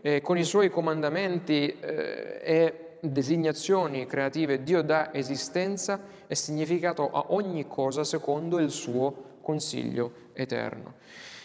[0.03, 7.27] eh, con i suoi comandamenti eh, e designazioni creative, Dio dà esistenza e significato a
[7.29, 10.95] ogni cosa secondo il suo consiglio eterno.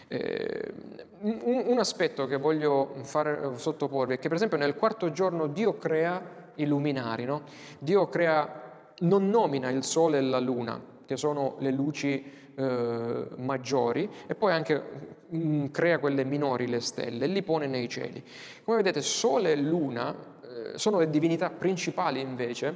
[0.08, 0.74] Eh,
[1.22, 5.78] un, un, aspetto che voglio fare, sottoporvi è che per esempio nel quarto giorno Dio
[5.78, 6.22] crea
[6.56, 7.44] i luminari, no?
[7.78, 8.62] Dio crea,
[9.00, 12.24] non nomina il sole e la luna, che sono le luci
[12.56, 14.82] eh, maggiori, e poi anche
[15.28, 18.24] mh, mm, crea quelle minori, le stelle, e li pone nei cieli.
[18.64, 20.38] Come vedete, sole e luna
[20.76, 22.76] sono le divinità principali invece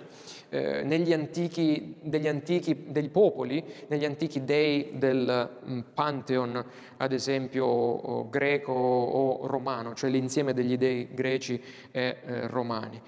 [0.49, 6.63] eh, negli antichi, degli antichi, dei popoli, negli antichi dei del um, Pantheon,
[6.97, 13.01] ad esempio o greco o romano, cioè l'insieme degli dei greci e eh, romani.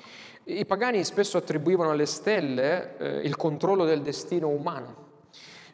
[0.46, 5.04] I pagani spesso attribuivano alle stelle eh, il controllo del destino umano.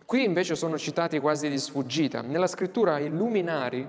[0.06, 2.22] Qui invece sono citati quasi di sfuggita.
[2.22, 3.88] Nella scrittura i luminari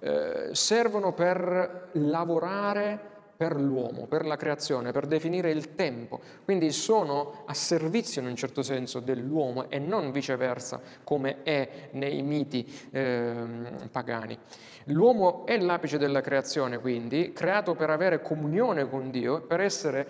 [0.00, 6.20] eh, servono per lavorare per l'uomo, per la creazione, per definire il tempo.
[6.44, 12.22] Quindi sono a servizio in un certo senso dell'uomo e non viceversa come è nei
[12.22, 13.34] miti eh,
[13.90, 14.38] pagani.
[14.90, 20.06] L'uomo è l'apice della creazione, quindi, creato per avere comunione con Dio, per essere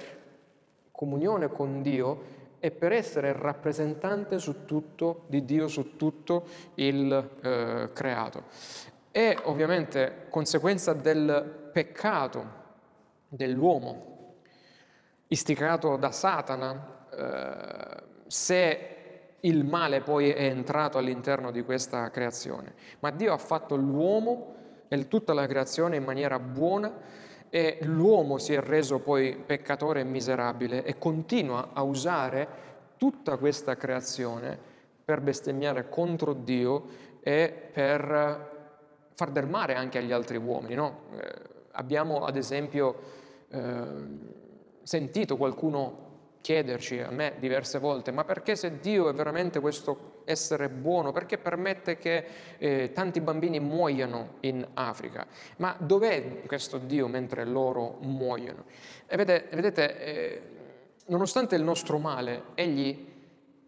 [0.92, 7.90] comunione con Dio e per essere rappresentante su tutto di Dio, su tutto il eh,
[7.92, 8.44] creato.
[9.10, 12.64] È ovviamente conseguenza del peccato
[13.28, 14.34] dell'uomo,
[15.28, 18.96] istigato da Satana, eh, se
[19.40, 22.74] il male poi è entrato all'interno di questa creazione.
[23.00, 24.54] Ma Dio ha fatto l'uomo
[24.88, 26.92] e tutta la creazione in maniera buona
[27.48, 32.64] e l'uomo si è reso poi peccatore e miserabile e continua a usare
[32.96, 34.58] tutta questa creazione
[35.04, 38.54] per bestemmiare contro Dio e per
[39.14, 40.74] far del male anche agli altri uomini.
[40.74, 41.54] No?
[41.76, 44.18] Eh, abbiamo ad esempio Ehm,
[44.82, 46.04] sentito qualcuno
[46.40, 51.38] chiederci a me diverse volte, ma perché se Dio è veramente questo essere buono, perché
[51.38, 52.24] permette che
[52.58, 55.26] eh, tanti bambini muoiano in Africa?
[55.56, 58.64] Ma dov'è questo Dio mentre loro muoiono?
[59.08, 60.42] E vedete, vedete eh,
[61.06, 63.14] nonostante il nostro male, Egli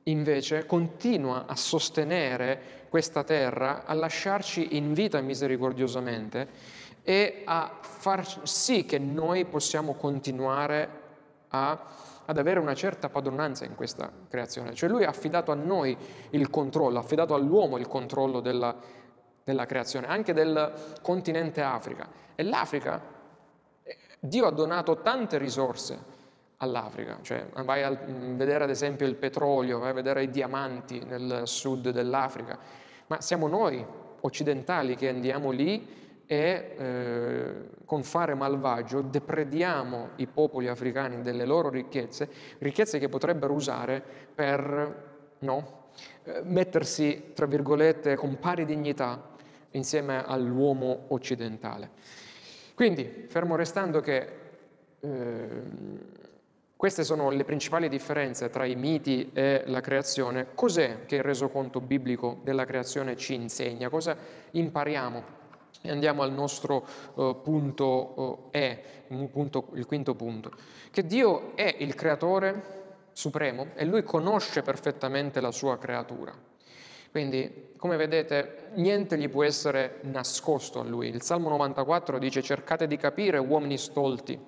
[0.04, 6.48] invece continua a sostenere questa terra, a lasciarci in vita misericordiosamente
[7.09, 10.88] e a far sì che noi possiamo continuare
[11.48, 11.86] a,
[12.26, 14.74] ad avere una certa padronanza in questa creazione.
[14.74, 15.96] Cioè lui ha affidato a noi
[16.32, 18.76] il controllo, ha affidato all'uomo il controllo della,
[19.42, 22.06] della creazione, anche del continente Africa.
[22.34, 23.00] E l'Africa,
[24.20, 25.98] Dio ha donato tante risorse
[26.59, 31.40] all'Africa, cioè vai a vedere ad esempio il petrolio, vai a vedere i diamanti nel
[31.44, 32.59] sud dell'Africa,
[33.06, 33.82] ma siamo noi
[34.20, 37.55] occidentali che andiamo lì e eh,
[37.87, 44.03] con fare malvagio deprediamo i popoli africani delle loro ricchezze, ricchezze che potrebbero usare
[44.35, 45.07] per
[45.39, 45.87] no,
[46.24, 49.37] eh, mettersi, tra virgolette, con pari dignità
[49.70, 51.93] insieme all'uomo occidentale.
[52.74, 54.29] Quindi, fermo restando che
[55.01, 55.49] eh,
[56.76, 61.81] queste sono le principali differenze tra i miti e la creazione, cos'è che il resoconto
[61.81, 63.89] biblico della creazione ci insegna?
[63.89, 64.14] Cosa
[64.51, 65.38] impariamo
[65.85, 68.83] andiamo al nostro uh, punto uh, E,
[69.31, 70.53] punto, il quinto punto,
[70.91, 72.76] che Dio è il creatore
[73.12, 76.33] supremo e lui conosce perfettamente la sua creatura.
[77.11, 81.09] Quindi, come vedete, niente gli può essere nascosto a lui.
[81.09, 84.39] Il Salmo 94 dice cercate di capire uomini stolti,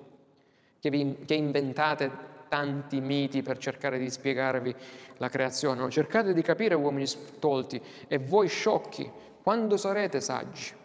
[0.79, 4.75] che, vi, che inventate tanti miti per cercare di spiegarvi
[5.17, 5.79] la creazione.
[5.79, 9.09] No, cercate di capire uomini stolti e voi sciocchi,
[9.41, 10.79] quando sarete saggi?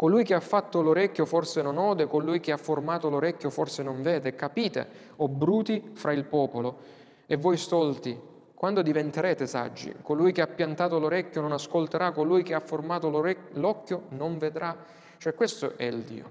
[0.00, 4.00] Colui che ha fatto l'orecchio forse non ode, colui che ha formato l'orecchio forse non
[4.00, 4.34] vede.
[4.34, 6.78] Capite, o bruti fra il popolo,
[7.26, 8.18] e voi stolti,
[8.54, 9.94] quando diventerete saggi?
[10.00, 14.74] Colui che ha piantato l'orecchio non ascolterà, colui che ha formato l'occhio non vedrà.
[15.18, 16.30] Cioè questo è il Dio.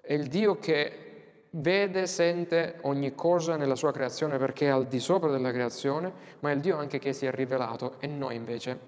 [0.00, 4.98] È il Dio che vede, sente ogni cosa nella sua creazione perché è al di
[4.98, 8.78] sopra della creazione, ma è il Dio anche che si è rivelato e noi invece,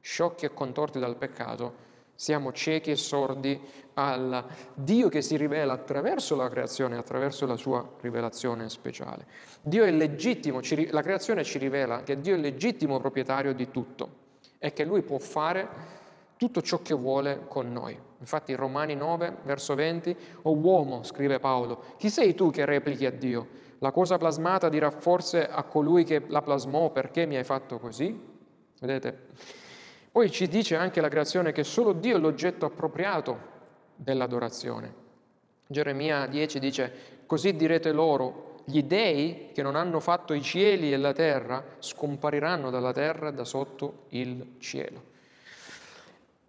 [0.00, 1.84] sciocchi e contorti dal peccato,
[2.16, 3.60] siamo ciechi e sordi
[3.94, 4.44] al
[4.74, 9.26] Dio che si rivela attraverso la creazione, attraverso la sua rivelazione speciale.
[9.62, 10.60] Dio è legittimo,
[10.90, 14.24] la creazione ci rivela che Dio è legittimo proprietario di tutto
[14.58, 15.68] e che Lui può fare
[16.36, 17.98] tutto ciò che vuole con noi.
[18.18, 23.06] Infatti in Romani 9, verso 20, o uomo, scrive Paolo, chi sei tu che replichi
[23.06, 23.64] a Dio?
[23.78, 28.18] La cosa plasmata dirà forse a colui che la plasmò perché mi hai fatto così?
[28.80, 29.26] Vedete?
[30.16, 33.38] Poi ci dice anche la creazione che solo Dio è l'oggetto appropriato
[33.96, 34.94] dell'adorazione.
[35.66, 36.92] Geremia 10 dice,
[37.26, 42.70] così direte loro, gli dei che non hanno fatto i cieli e la terra scompariranno
[42.70, 45.02] dalla terra da sotto il cielo.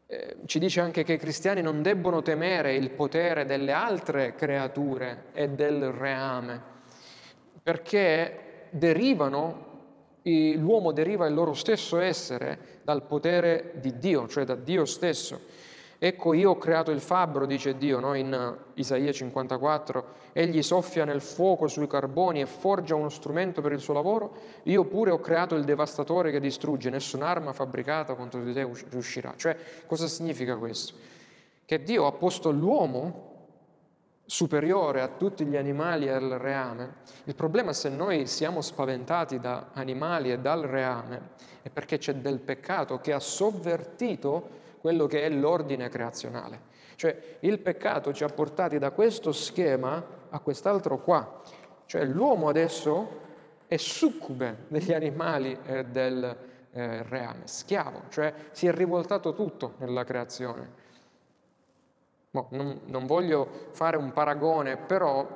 [0.05, 5.26] Eh, ci dice anche che i cristiani non debbono temere il potere delle altre creature
[5.34, 6.61] e del reame,
[7.61, 9.65] perché derivano,
[10.24, 15.42] l'uomo deriva il loro stesso essere dal potere di Dio, cioè da Dio stesso.
[16.00, 18.14] Ecco io ho creato il fabbro, dice Dio no?
[18.14, 23.82] in Isaia 54, egli soffia nel fuoco sui carboni e forgia uno strumento per il
[23.82, 28.66] suo lavoro, io pure ho creato il devastatore che distrugge, nessun'arma fabbricata contro di te
[28.90, 29.34] riuscirà.
[29.36, 30.94] Cioè, cosa significa questo?
[31.66, 33.37] Che Dio ha posto l'uomo
[34.28, 36.95] superiore a tutti gli animali e al reame.
[37.23, 41.30] Il problema se noi siamo spaventati da animali e dal reame
[41.61, 44.49] è perché c'è del peccato che ha sovvertito
[44.82, 46.75] quello che è l'ordine creazionale.
[46.95, 51.41] Cioè il peccato ci ha portati da questo schema a quest'altro qua.
[51.86, 53.25] Cioè l'uomo adesso
[53.65, 56.38] è succube degli animali e del
[56.71, 60.86] eh, reame, schiavo, cioè si è rivoltato tutto nella creazione.
[62.38, 65.28] Boh, non, non, voglio fare un paragone, però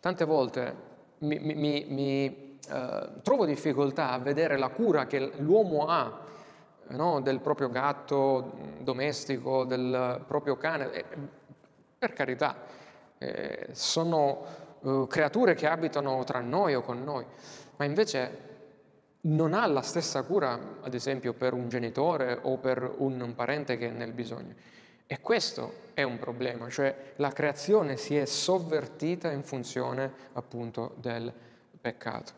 [0.00, 0.74] tante volte
[1.18, 6.20] mi, mi, mi eh, trovo difficoltà a vedere la cura che l'uomo ha
[6.88, 7.20] no?
[7.20, 11.04] del proprio gatto domestico, del proprio cane.
[11.98, 12.56] Per carità,
[13.18, 14.44] eh, sono
[14.82, 17.26] eh, creature che abitano tra noi o con noi,
[17.76, 18.52] ma invece
[19.26, 23.88] non ha la stessa cura, ad esempio, per un genitore o per un parente che
[23.88, 24.54] è nel bisogno.
[25.06, 31.32] E questo è un problema, cioè la creazione si è sovvertita in funzione appunto del
[31.80, 32.32] peccato.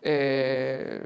[0.00, 1.00] E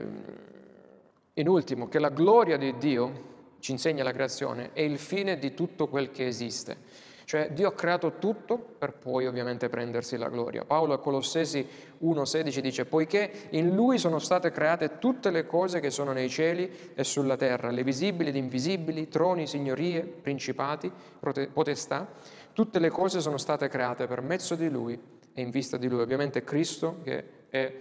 [1.34, 5.54] in ultimo, che la gloria di Dio, ci insegna la creazione, è il fine di
[5.54, 6.76] tutto quel che esiste.
[7.24, 10.64] Cioè Dio ha creato tutto per poi ovviamente prendersi la gloria.
[10.64, 11.66] Paolo a Colossesi
[12.02, 16.70] 1,16 dice, poiché in Lui sono state create tutte le cose che sono nei cieli
[16.94, 20.90] e sulla terra, le visibili ed invisibili, troni, signorie, principati,
[21.52, 22.08] potestà,
[22.52, 24.98] tutte le cose sono state create per mezzo di Lui
[25.32, 26.00] e in vista di Lui.
[26.00, 27.72] Ovviamente Cristo, che è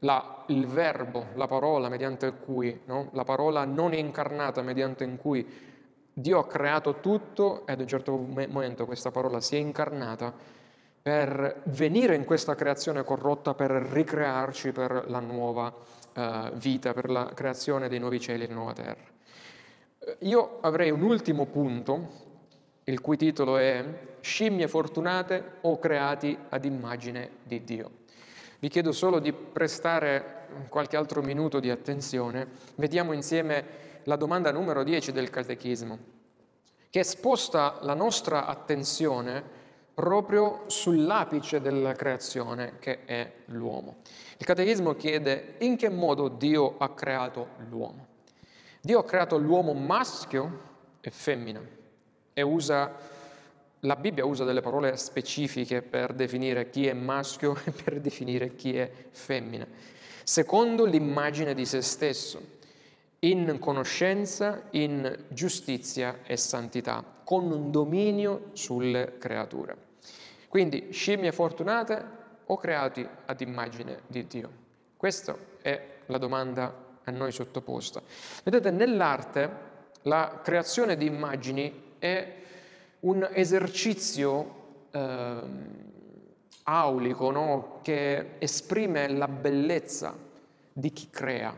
[0.00, 3.08] la, il verbo, la parola mediante cui, no?
[3.12, 5.46] la parola non incarnata mediante in cui
[6.18, 10.34] Dio ha creato tutto e ad un certo momento questa parola si è incarnata
[11.00, 15.72] per venire in questa creazione corrotta, per ricrearci per la nuova
[16.14, 19.06] uh, vita, per la creazione dei nuovi cieli e nuova terra.
[20.00, 22.26] Eh, io avrei un ultimo punto,
[22.84, 23.84] il cui titolo è
[24.20, 27.90] Scimmie fortunate o creati ad immagine di Dio.
[28.58, 32.48] Vi chiedo solo di prestare qualche altro minuto di attenzione.
[32.74, 35.98] Vediamo insieme la domanda numero 10 del catechismo,
[36.88, 39.56] che sposta la nostra attenzione
[39.92, 43.96] proprio sull'apice della creazione che è l'uomo.
[44.38, 48.06] Il catechismo chiede in che modo Dio ha creato l'uomo.
[48.80, 50.60] Dio ha creato l'uomo maschio
[51.02, 51.60] e femmina
[52.32, 53.16] e usa
[53.80, 58.74] la Bibbia usa delle parole specifiche per definire chi è maschio e per definire chi
[58.74, 59.66] è femmina,
[60.24, 62.56] secondo l'immagine di se stesso,
[63.20, 69.76] in conoscenza, in giustizia e santità, con un dominio sulle creature.
[70.48, 72.16] Quindi scimmie fortunate
[72.46, 74.50] o creati ad immagine di Dio?
[74.96, 78.02] Questa è la domanda a noi sottoposta.
[78.44, 79.66] Vedete, nell'arte
[80.02, 82.34] la creazione di immagini è
[83.00, 85.40] un esercizio eh,
[86.64, 87.80] aulico no?
[87.82, 90.16] che esprime la bellezza
[90.72, 91.56] di chi crea.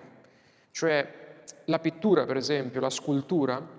[0.70, 1.29] Cioè
[1.66, 3.78] la pittura, per esempio, la scultura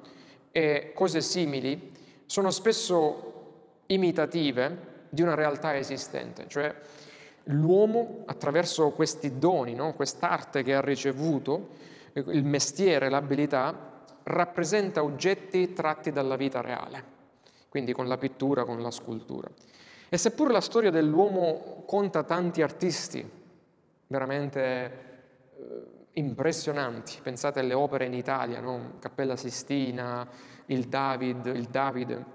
[0.52, 1.92] e cose simili
[2.26, 6.74] sono spesso imitative di una realtà esistente, cioè
[7.46, 9.94] l'uomo attraverso questi doni, no?
[9.94, 11.70] quest'arte che ha ricevuto,
[12.14, 17.20] il mestiere, l'abilità, rappresenta oggetti tratti dalla vita reale
[17.72, 19.50] quindi con la pittura, con la scultura.
[20.10, 23.26] E seppur la storia dell'uomo conta tanti artisti
[24.08, 24.60] veramente
[25.56, 28.94] eh, impressionanti, pensate alle opere in Italia, no?
[29.00, 30.28] Cappella Sistina,
[30.66, 32.26] il David, il Davide,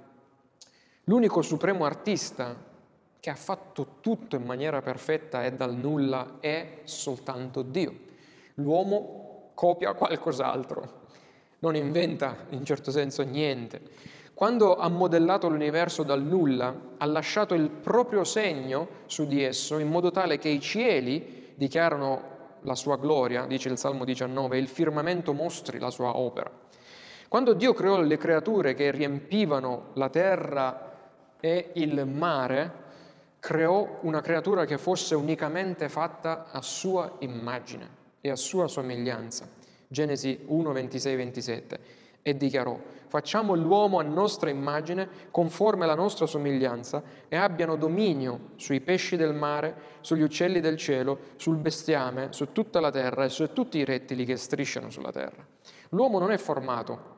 [1.04, 2.54] l'unico supremo artista
[3.20, 7.94] che ha fatto tutto in maniera perfetta e dal nulla è soltanto Dio.
[8.54, 11.04] L'uomo copia qualcos'altro,
[11.60, 13.80] non inventa in certo senso niente.
[14.32, 19.88] Quando ha modellato l'universo dal nulla, ha lasciato il proprio segno su di esso in
[19.88, 22.36] modo tale che i cieli dichiarano
[22.66, 26.50] la sua gloria, dice il Salmo 19, e il firmamento mostri la sua opera.
[27.28, 30.92] Quando Dio creò le creature che riempivano la terra
[31.40, 32.84] e il mare,
[33.38, 37.88] creò una creatura che fosse unicamente fatta a sua immagine
[38.20, 39.48] e a sua somiglianza.
[39.86, 41.78] Genesi 1, 26, 27.
[42.22, 42.76] E dichiarò,
[43.07, 49.34] facciamo l'uomo a nostra immagine, conforme alla nostra somiglianza, e abbiano dominio sui pesci del
[49.34, 53.84] mare, sugli uccelli del cielo, sul bestiame, su tutta la terra e su tutti i
[53.84, 55.46] rettili che strisciano sulla terra.
[55.90, 57.14] L'uomo non è formato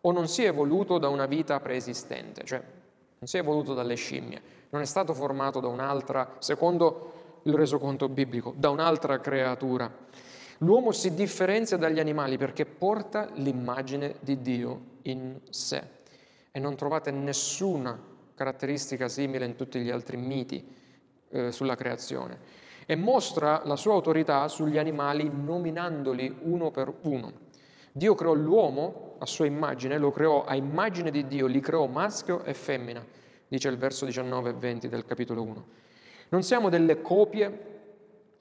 [0.00, 2.62] o non si è evoluto da una vita preesistente, cioè
[3.18, 7.12] non si è evoluto dalle scimmie, non è stato formato da un'altra, secondo
[7.42, 9.90] il resoconto biblico, da un'altra creatura.
[10.58, 15.82] L'uomo si differenzia dagli animali perché porta l'immagine di Dio in sé
[16.50, 17.98] e non trovate nessuna
[18.34, 20.64] caratteristica simile in tutti gli altri miti
[21.30, 27.44] eh, sulla creazione e mostra la sua autorità sugli animali nominandoli uno per uno.
[27.90, 32.44] Dio creò l'uomo a sua immagine, lo creò a immagine di Dio, li creò maschio
[32.44, 33.04] e femmina,
[33.48, 35.66] dice il verso 19 e 20 del capitolo 1.
[36.28, 37.74] Non siamo delle copie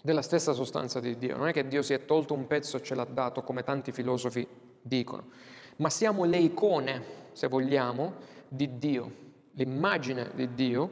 [0.03, 2.83] della stessa sostanza di Dio, non è che Dio si è tolto un pezzo e
[2.83, 4.47] ce l'ha dato come tanti filosofi
[4.81, 5.29] dicono,
[5.77, 8.13] ma siamo le icone, se vogliamo,
[8.47, 9.11] di Dio,
[9.53, 10.91] l'immagine di Dio,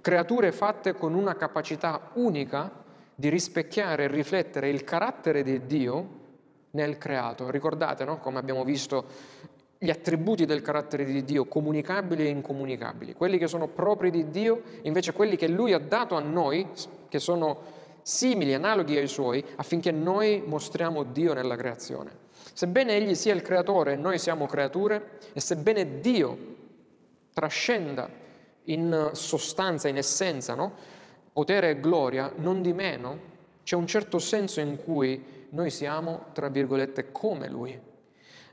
[0.00, 2.82] creature fatte con una capacità unica
[3.14, 6.22] di rispecchiare e riflettere il carattere di Dio
[6.72, 7.50] nel creato.
[7.50, 8.18] Ricordate, no?
[8.18, 9.04] come abbiamo visto,
[9.78, 14.62] gli attributi del carattere di Dio, comunicabili e incomunicabili, quelli che sono propri di Dio,
[14.82, 16.66] invece quelli che Lui ha dato a noi,
[17.08, 22.23] che sono simili, analoghi ai Suoi, affinché noi mostriamo Dio nella creazione.
[22.54, 26.38] Sebbene Egli sia il creatore e noi siamo creature, e sebbene Dio
[27.32, 28.08] trascenda
[28.66, 30.72] in sostanza, in essenza, no?
[31.32, 33.32] potere e gloria, non di meno
[33.64, 37.76] c'è un certo senso in cui noi siamo, tra virgolette, come Lui.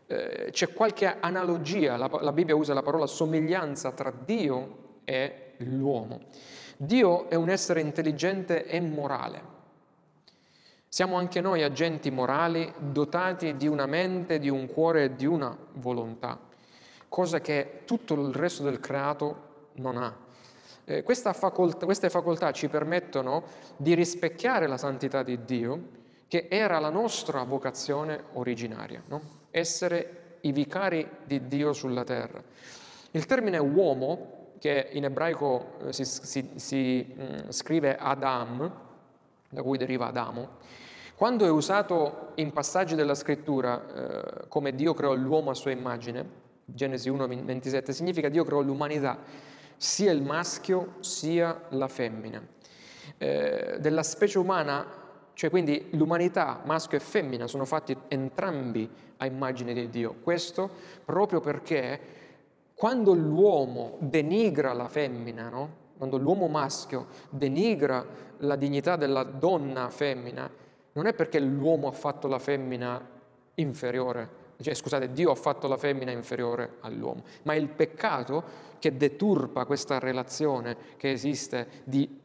[0.08, 6.22] Eh, c'è qualche analogia, la, la Bibbia usa la parola somiglianza tra Dio e l'uomo.
[6.76, 9.51] Dio è un essere intelligente e morale.
[10.94, 15.58] Siamo anche noi agenti morali dotati di una mente, di un cuore e di una
[15.76, 16.38] volontà,
[17.08, 20.14] cosa che tutto il resto del creato non ha.
[20.84, 23.44] Eh, facoltà, queste facoltà ci permettono
[23.78, 25.80] di rispecchiare la santità di Dio
[26.28, 29.22] che era la nostra vocazione originaria, no?
[29.50, 32.44] essere i vicari di Dio sulla terra.
[33.12, 38.90] Il termine uomo, che in ebraico eh, si, si, si mh, mm, scrive Adam,
[39.48, 40.60] da cui deriva Adamo,
[41.22, 46.28] quando è usato in passaggi della scrittura eh, come Dio creò l'uomo a sua immagine,
[46.66, 49.20] Genesi 1,27, significa Dio creò l'umanità,
[49.78, 52.44] sia il maschio sia la femmina.
[53.20, 54.84] Eh, della specie umana
[55.34, 60.16] cioè quindi l'umanità, maschio e femmina, sono fatti entrambi a immagine di Dio.
[60.24, 60.72] Questo
[61.06, 62.00] proprio perché
[62.74, 65.70] quando l'uomo denigra la femmina, no?
[66.00, 68.04] quando l'uomo maschio denigra
[68.40, 70.61] la dignità della donna femmina,
[70.94, 73.02] non è perché l'uomo ha fatto la femmina
[73.56, 78.96] inferiore, cioè, scusate, Dio ha fatto la femmina inferiore all'uomo, ma è il peccato che
[78.96, 82.20] deturpa questa relazione che esiste di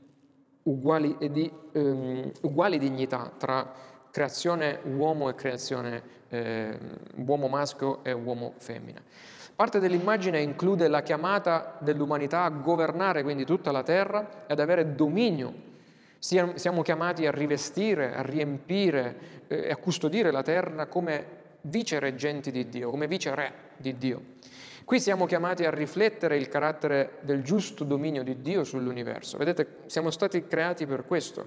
[0.65, 3.73] uguali, di um, uguali dignità tra
[4.11, 6.79] creazione uomo e creazione eh,
[7.17, 9.03] uomo maschio e uomo femmina.
[9.55, 14.95] Parte dell'immagine include la chiamata dell'umanità a governare quindi tutta la terra e ad avere
[14.95, 15.75] dominio.
[16.19, 22.69] Siamo chiamati a rivestire, a riempire eh, e a custodire la terra come vicereggenti di
[22.69, 24.23] Dio, come viceré di Dio.
[24.85, 29.37] Qui siamo chiamati a riflettere il carattere del giusto dominio di Dio sull'universo.
[29.37, 31.47] Vedete, siamo stati creati per questo.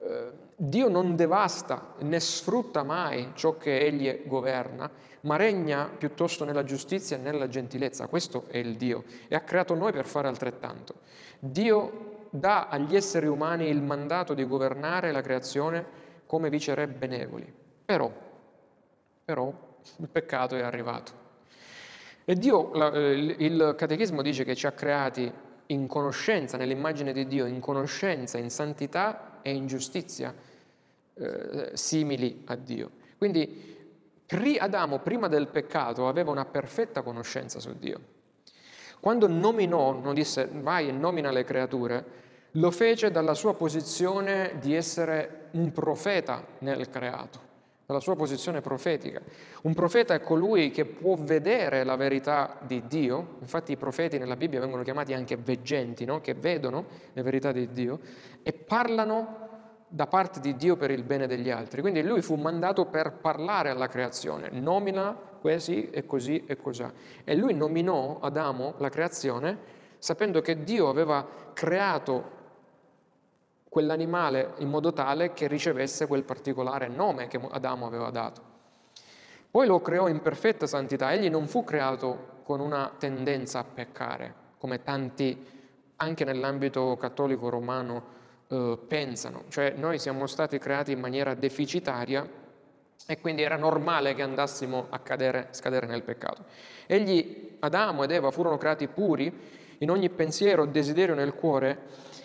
[0.00, 4.90] Eh, Dio non devasta né sfrutta mai ciò che Egli governa,
[5.22, 8.08] ma regna piuttosto nella giustizia e nella gentilezza.
[8.08, 10.94] Questo è il Dio e ha creato noi per fare altrettanto.
[11.38, 15.84] Dio dà agli esseri umani il mandato di governare la creazione
[16.26, 17.52] come viceré benevoli.
[17.84, 18.10] Però,
[19.24, 19.52] però
[19.96, 21.12] il peccato è arrivato.
[22.24, 25.30] E Dio, eh, il catechismo dice che ci ha creati
[25.66, 30.32] in conoscenza, nell'immagine di Dio, in conoscenza, in santità e in giustizia,
[31.14, 32.90] eh, simili a Dio.
[33.18, 33.78] Quindi
[34.58, 38.00] Adamo, prima del peccato, aveva una perfetta conoscenza su Dio.
[39.00, 42.04] Quando nominò, non disse vai e nomina le creature,
[42.52, 47.48] lo fece dalla sua posizione di essere un profeta nel creato
[47.90, 49.20] dalla sua posizione profetica.
[49.62, 54.36] Un profeta è colui che può vedere la verità di Dio, infatti i profeti nella
[54.36, 56.20] Bibbia vengono chiamati anche veggenti, no?
[56.20, 57.98] che vedono le verità di Dio
[58.44, 59.49] e parlano
[59.92, 61.80] da parte di Dio per il bene degli altri.
[61.80, 66.84] Quindi lui fu mandato per parlare alla creazione, nomina così e così e così.
[67.24, 72.38] E lui nominò Adamo la creazione sapendo che Dio aveva creato
[73.68, 78.42] quell'animale in modo tale che ricevesse quel particolare nome che Adamo aveva dato.
[79.50, 84.34] Poi lo creò in perfetta santità, egli non fu creato con una tendenza a peccare,
[84.56, 85.58] come tanti
[85.96, 88.18] anche nell'ambito cattolico romano
[88.50, 92.28] eh, pensano, cioè noi siamo stati creati in maniera deficitaria
[93.06, 96.44] e quindi era normale che andassimo a cadere, scadere nel peccato.
[96.86, 99.32] Egli, Adamo ed Eva furono creati puri
[99.78, 101.78] in ogni pensiero, desiderio nel cuore,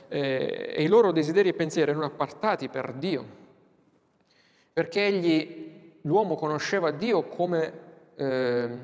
[0.07, 3.25] eh, e i loro desideri e pensieri erano appartati per Dio,
[4.73, 7.73] perché egli, l'uomo conosceva Dio come
[8.15, 8.77] eh,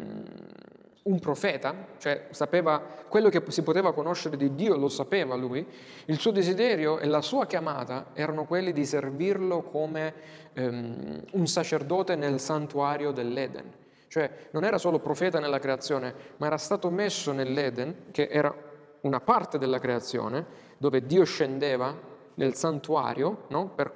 [1.04, 5.66] un profeta, cioè sapeva quello che si poteva conoscere di Dio, lo sapeva lui,
[6.06, 10.14] il suo desiderio e la sua chiamata erano quelli di servirlo come
[10.54, 13.80] ehm, un sacerdote nel santuario dell'Eden.
[14.08, 18.54] Cioè non era solo profeta nella creazione, ma era stato messo nell'Eden, che era
[19.02, 20.46] una parte della creazione,
[20.78, 21.98] dove Dio scendeva
[22.36, 23.70] nel santuario no?
[23.70, 23.92] per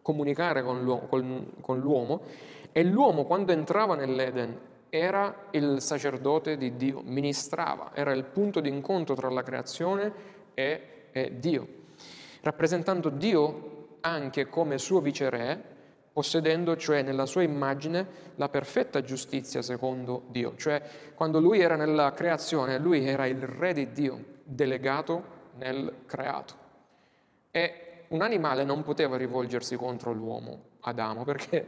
[0.00, 2.22] comunicare con l'uomo, con, con l'uomo,
[2.72, 4.58] e l'uomo quando entrava nell'Eden
[4.98, 10.12] era il sacerdote di Dio, ministrava, era il punto di incontro tra la creazione
[10.54, 11.66] e, e Dio,
[12.42, 15.74] rappresentando Dio anche come suo viceré,
[16.12, 20.82] possedendo cioè nella sua immagine la perfetta giustizia secondo Dio, cioè
[21.14, 26.54] quando lui era nella creazione, lui era il re di Dio, delegato nel creato.
[27.50, 31.66] E un animale non poteva rivolgersi contro l'uomo, Adamo, perché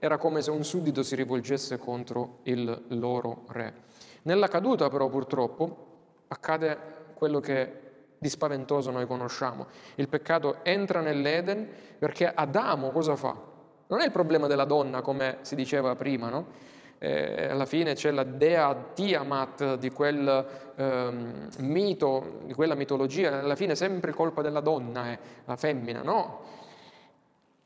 [0.00, 3.72] era come se un suddito si rivolgesse contro il loro re.
[4.22, 5.86] Nella caduta però purtroppo
[6.26, 6.78] accade
[7.14, 7.78] quello che
[8.18, 9.66] di spaventoso noi conosciamo.
[9.94, 13.36] Il peccato entra nell'Eden perché Adamo cosa fa?
[13.86, 16.46] Non è il problema della donna come si diceva prima, no?
[17.02, 20.46] eh, alla fine c'è la dea Tiamat di quel
[20.76, 26.02] ehm, mito, di quella mitologia, alla fine è sempre colpa della donna, è la femmina,
[26.02, 26.58] no?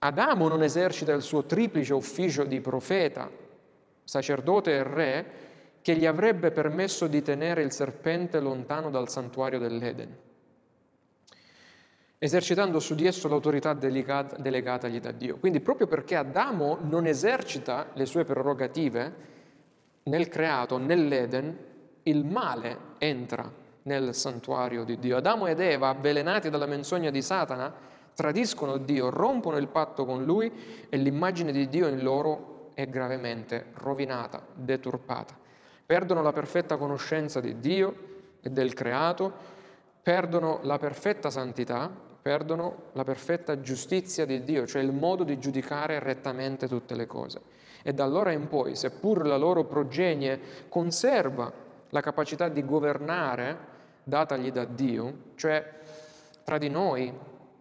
[0.04, 3.30] Adamo non esercita il suo triplice ufficio di profeta,
[4.04, 5.26] sacerdote e re,
[5.80, 10.16] che gli avrebbe permesso di tenere il serpente lontano dal santuario dell'Eden
[12.24, 15.36] esercitando su di esso l'autorità delegata, delegatagli da Dio.
[15.36, 19.14] Quindi proprio perché Adamo non esercita le sue prerogative
[20.04, 21.54] nel creato, nell'Eden,
[22.04, 23.52] il male entra
[23.82, 25.18] nel santuario di Dio.
[25.18, 27.70] Adamo ed Eva, avvelenati dalla menzogna di Satana,
[28.14, 30.50] tradiscono Dio, rompono il patto con Lui
[30.88, 35.36] e l'immagine di Dio in loro è gravemente rovinata, deturpata.
[35.86, 37.94] Perdono la perfetta conoscenza di Dio
[38.40, 39.32] e del creato,
[40.02, 45.98] perdono la perfetta santità perdono la perfetta giustizia di Dio, cioè il modo di giudicare
[45.98, 47.38] rettamente tutte le cose.
[47.82, 50.40] E da allora in poi, seppur la loro progenie
[50.70, 51.52] conserva
[51.90, 53.58] la capacità di governare
[54.04, 55.70] datagli da Dio, cioè
[56.44, 57.12] tra di noi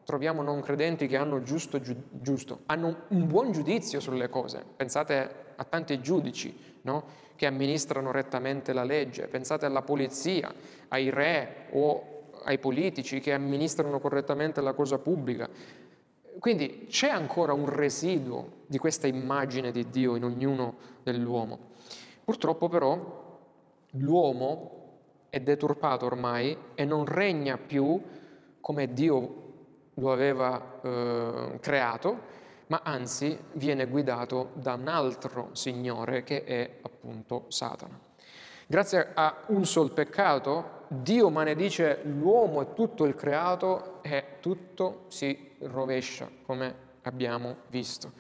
[0.04, 1.80] troviamo non credenti che hanno giusto,
[2.12, 4.64] giusto, hanno un buon giudizio sulle cose.
[4.76, 7.04] Pensate a tanti giudici no?
[7.36, 10.54] che amministrano rettamente la legge, pensate alla polizia,
[10.90, 12.12] ai re o
[12.44, 15.50] ai politici che amministrano correttamente la cosa pubblica.
[16.40, 21.72] Quindi c'è ancora un residuo di questa immagine di Dio in ognuno dell'uomo.
[22.24, 23.40] Purtroppo però
[23.92, 24.82] l'uomo
[25.30, 28.02] è deturpato ormai e non regna più
[28.60, 29.43] come Dio
[29.96, 37.46] lo aveva eh, creato, ma anzi viene guidato da un altro Signore che è appunto
[37.50, 38.00] Satana.
[38.66, 45.56] Grazie a un sol peccato Dio maledice l'uomo e tutto il creato e tutto si
[45.60, 48.12] rovescia, come abbiamo visto.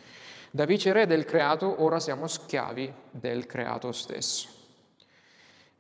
[0.50, 4.63] Da viceré del creato ora siamo schiavi del creato stesso.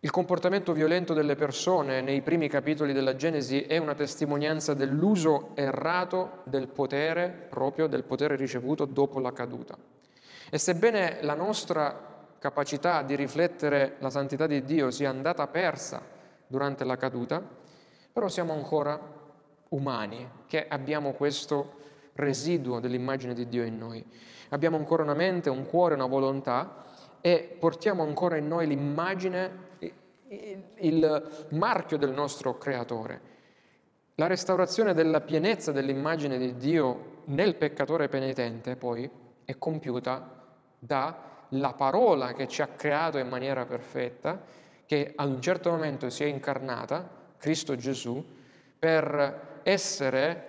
[0.03, 6.41] Il comportamento violento delle persone nei primi capitoli della Genesi è una testimonianza dell'uso errato
[6.43, 9.77] del potere, proprio del potere ricevuto dopo la caduta.
[10.49, 16.01] E sebbene la nostra capacità di riflettere la santità di Dio sia andata persa
[16.47, 17.41] durante la caduta,
[18.11, 18.99] però siamo ancora
[19.69, 21.75] umani, che abbiamo questo
[22.15, 24.05] residuo dell'immagine di Dio in noi.
[24.49, 26.83] Abbiamo ancora una mente, un cuore, una volontà
[27.21, 29.71] e portiamo ancora in noi l'immagine,
[30.77, 33.31] il marchio del nostro Creatore.
[34.15, 39.09] La restaurazione della pienezza dell'immagine di Dio nel peccatore penitente poi
[39.45, 40.41] è compiuta
[40.77, 44.41] dalla parola che ci ha creato in maniera perfetta,
[44.85, 48.23] che ad un certo momento si è incarnata, Cristo Gesù,
[48.77, 50.47] per essere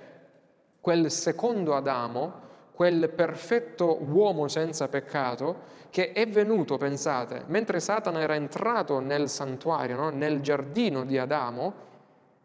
[0.81, 8.35] quel secondo Adamo, quel perfetto uomo senza peccato che è venuto, pensate, mentre Satana era
[8.35, 10.11] entrato nel santuario, no?
[10.11, 11.73] nel giardino di Adamo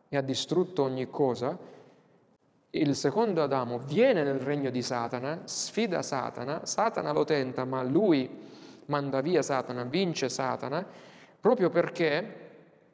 [0.08, 1.58] e ha distrutto ogni cosa,
[2.70, 8.30] il secondo Adamo viene nel regno di Satana, sfida Satana, Satana lo tenta, ma lui
[8.86, 10.86] manda via Satana, vince Satana,
[11.40, 12.50] proprio perché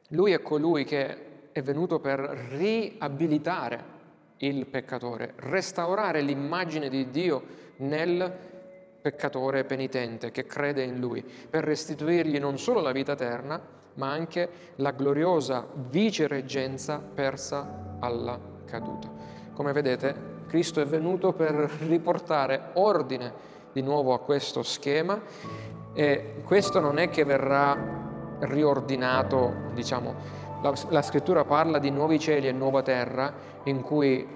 [0.08, 3.84] lui è colui che è venuto per riabilitare
[4.38, 7.42] il peccatore, restaurare l'immagine di Dio
[7.76, 8.54] nel
[9.06, 13.60] peccatore penitente che crede in lui, per restituirgli non solo la vita eterna,
[13.94, 19.08] ma anche la gloriosa vicereggenza persa alla caduta.
[19.54, 21.54] Come vedete, Cristo è venuto per
[21.86, 23.32] riportare ordine
[23.72, 25.20] di nuovo a questo schema
[25.92, 30.14] e questo non è che verrà riordinato, diciamo,
[30.62, 33.32] la, la scrittura parla di nuovi cieli e nuova terra
[33.62, 34.26] in cui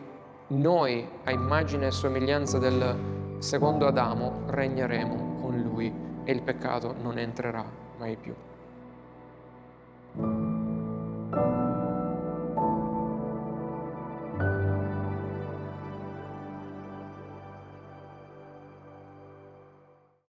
[0.47, 5.93] noi, a immagine e somiglianza del secondo Adamo regneremo con lui
[6.25, 7.65] e il peccato non entrerà
[7.97, 8.35] mai più.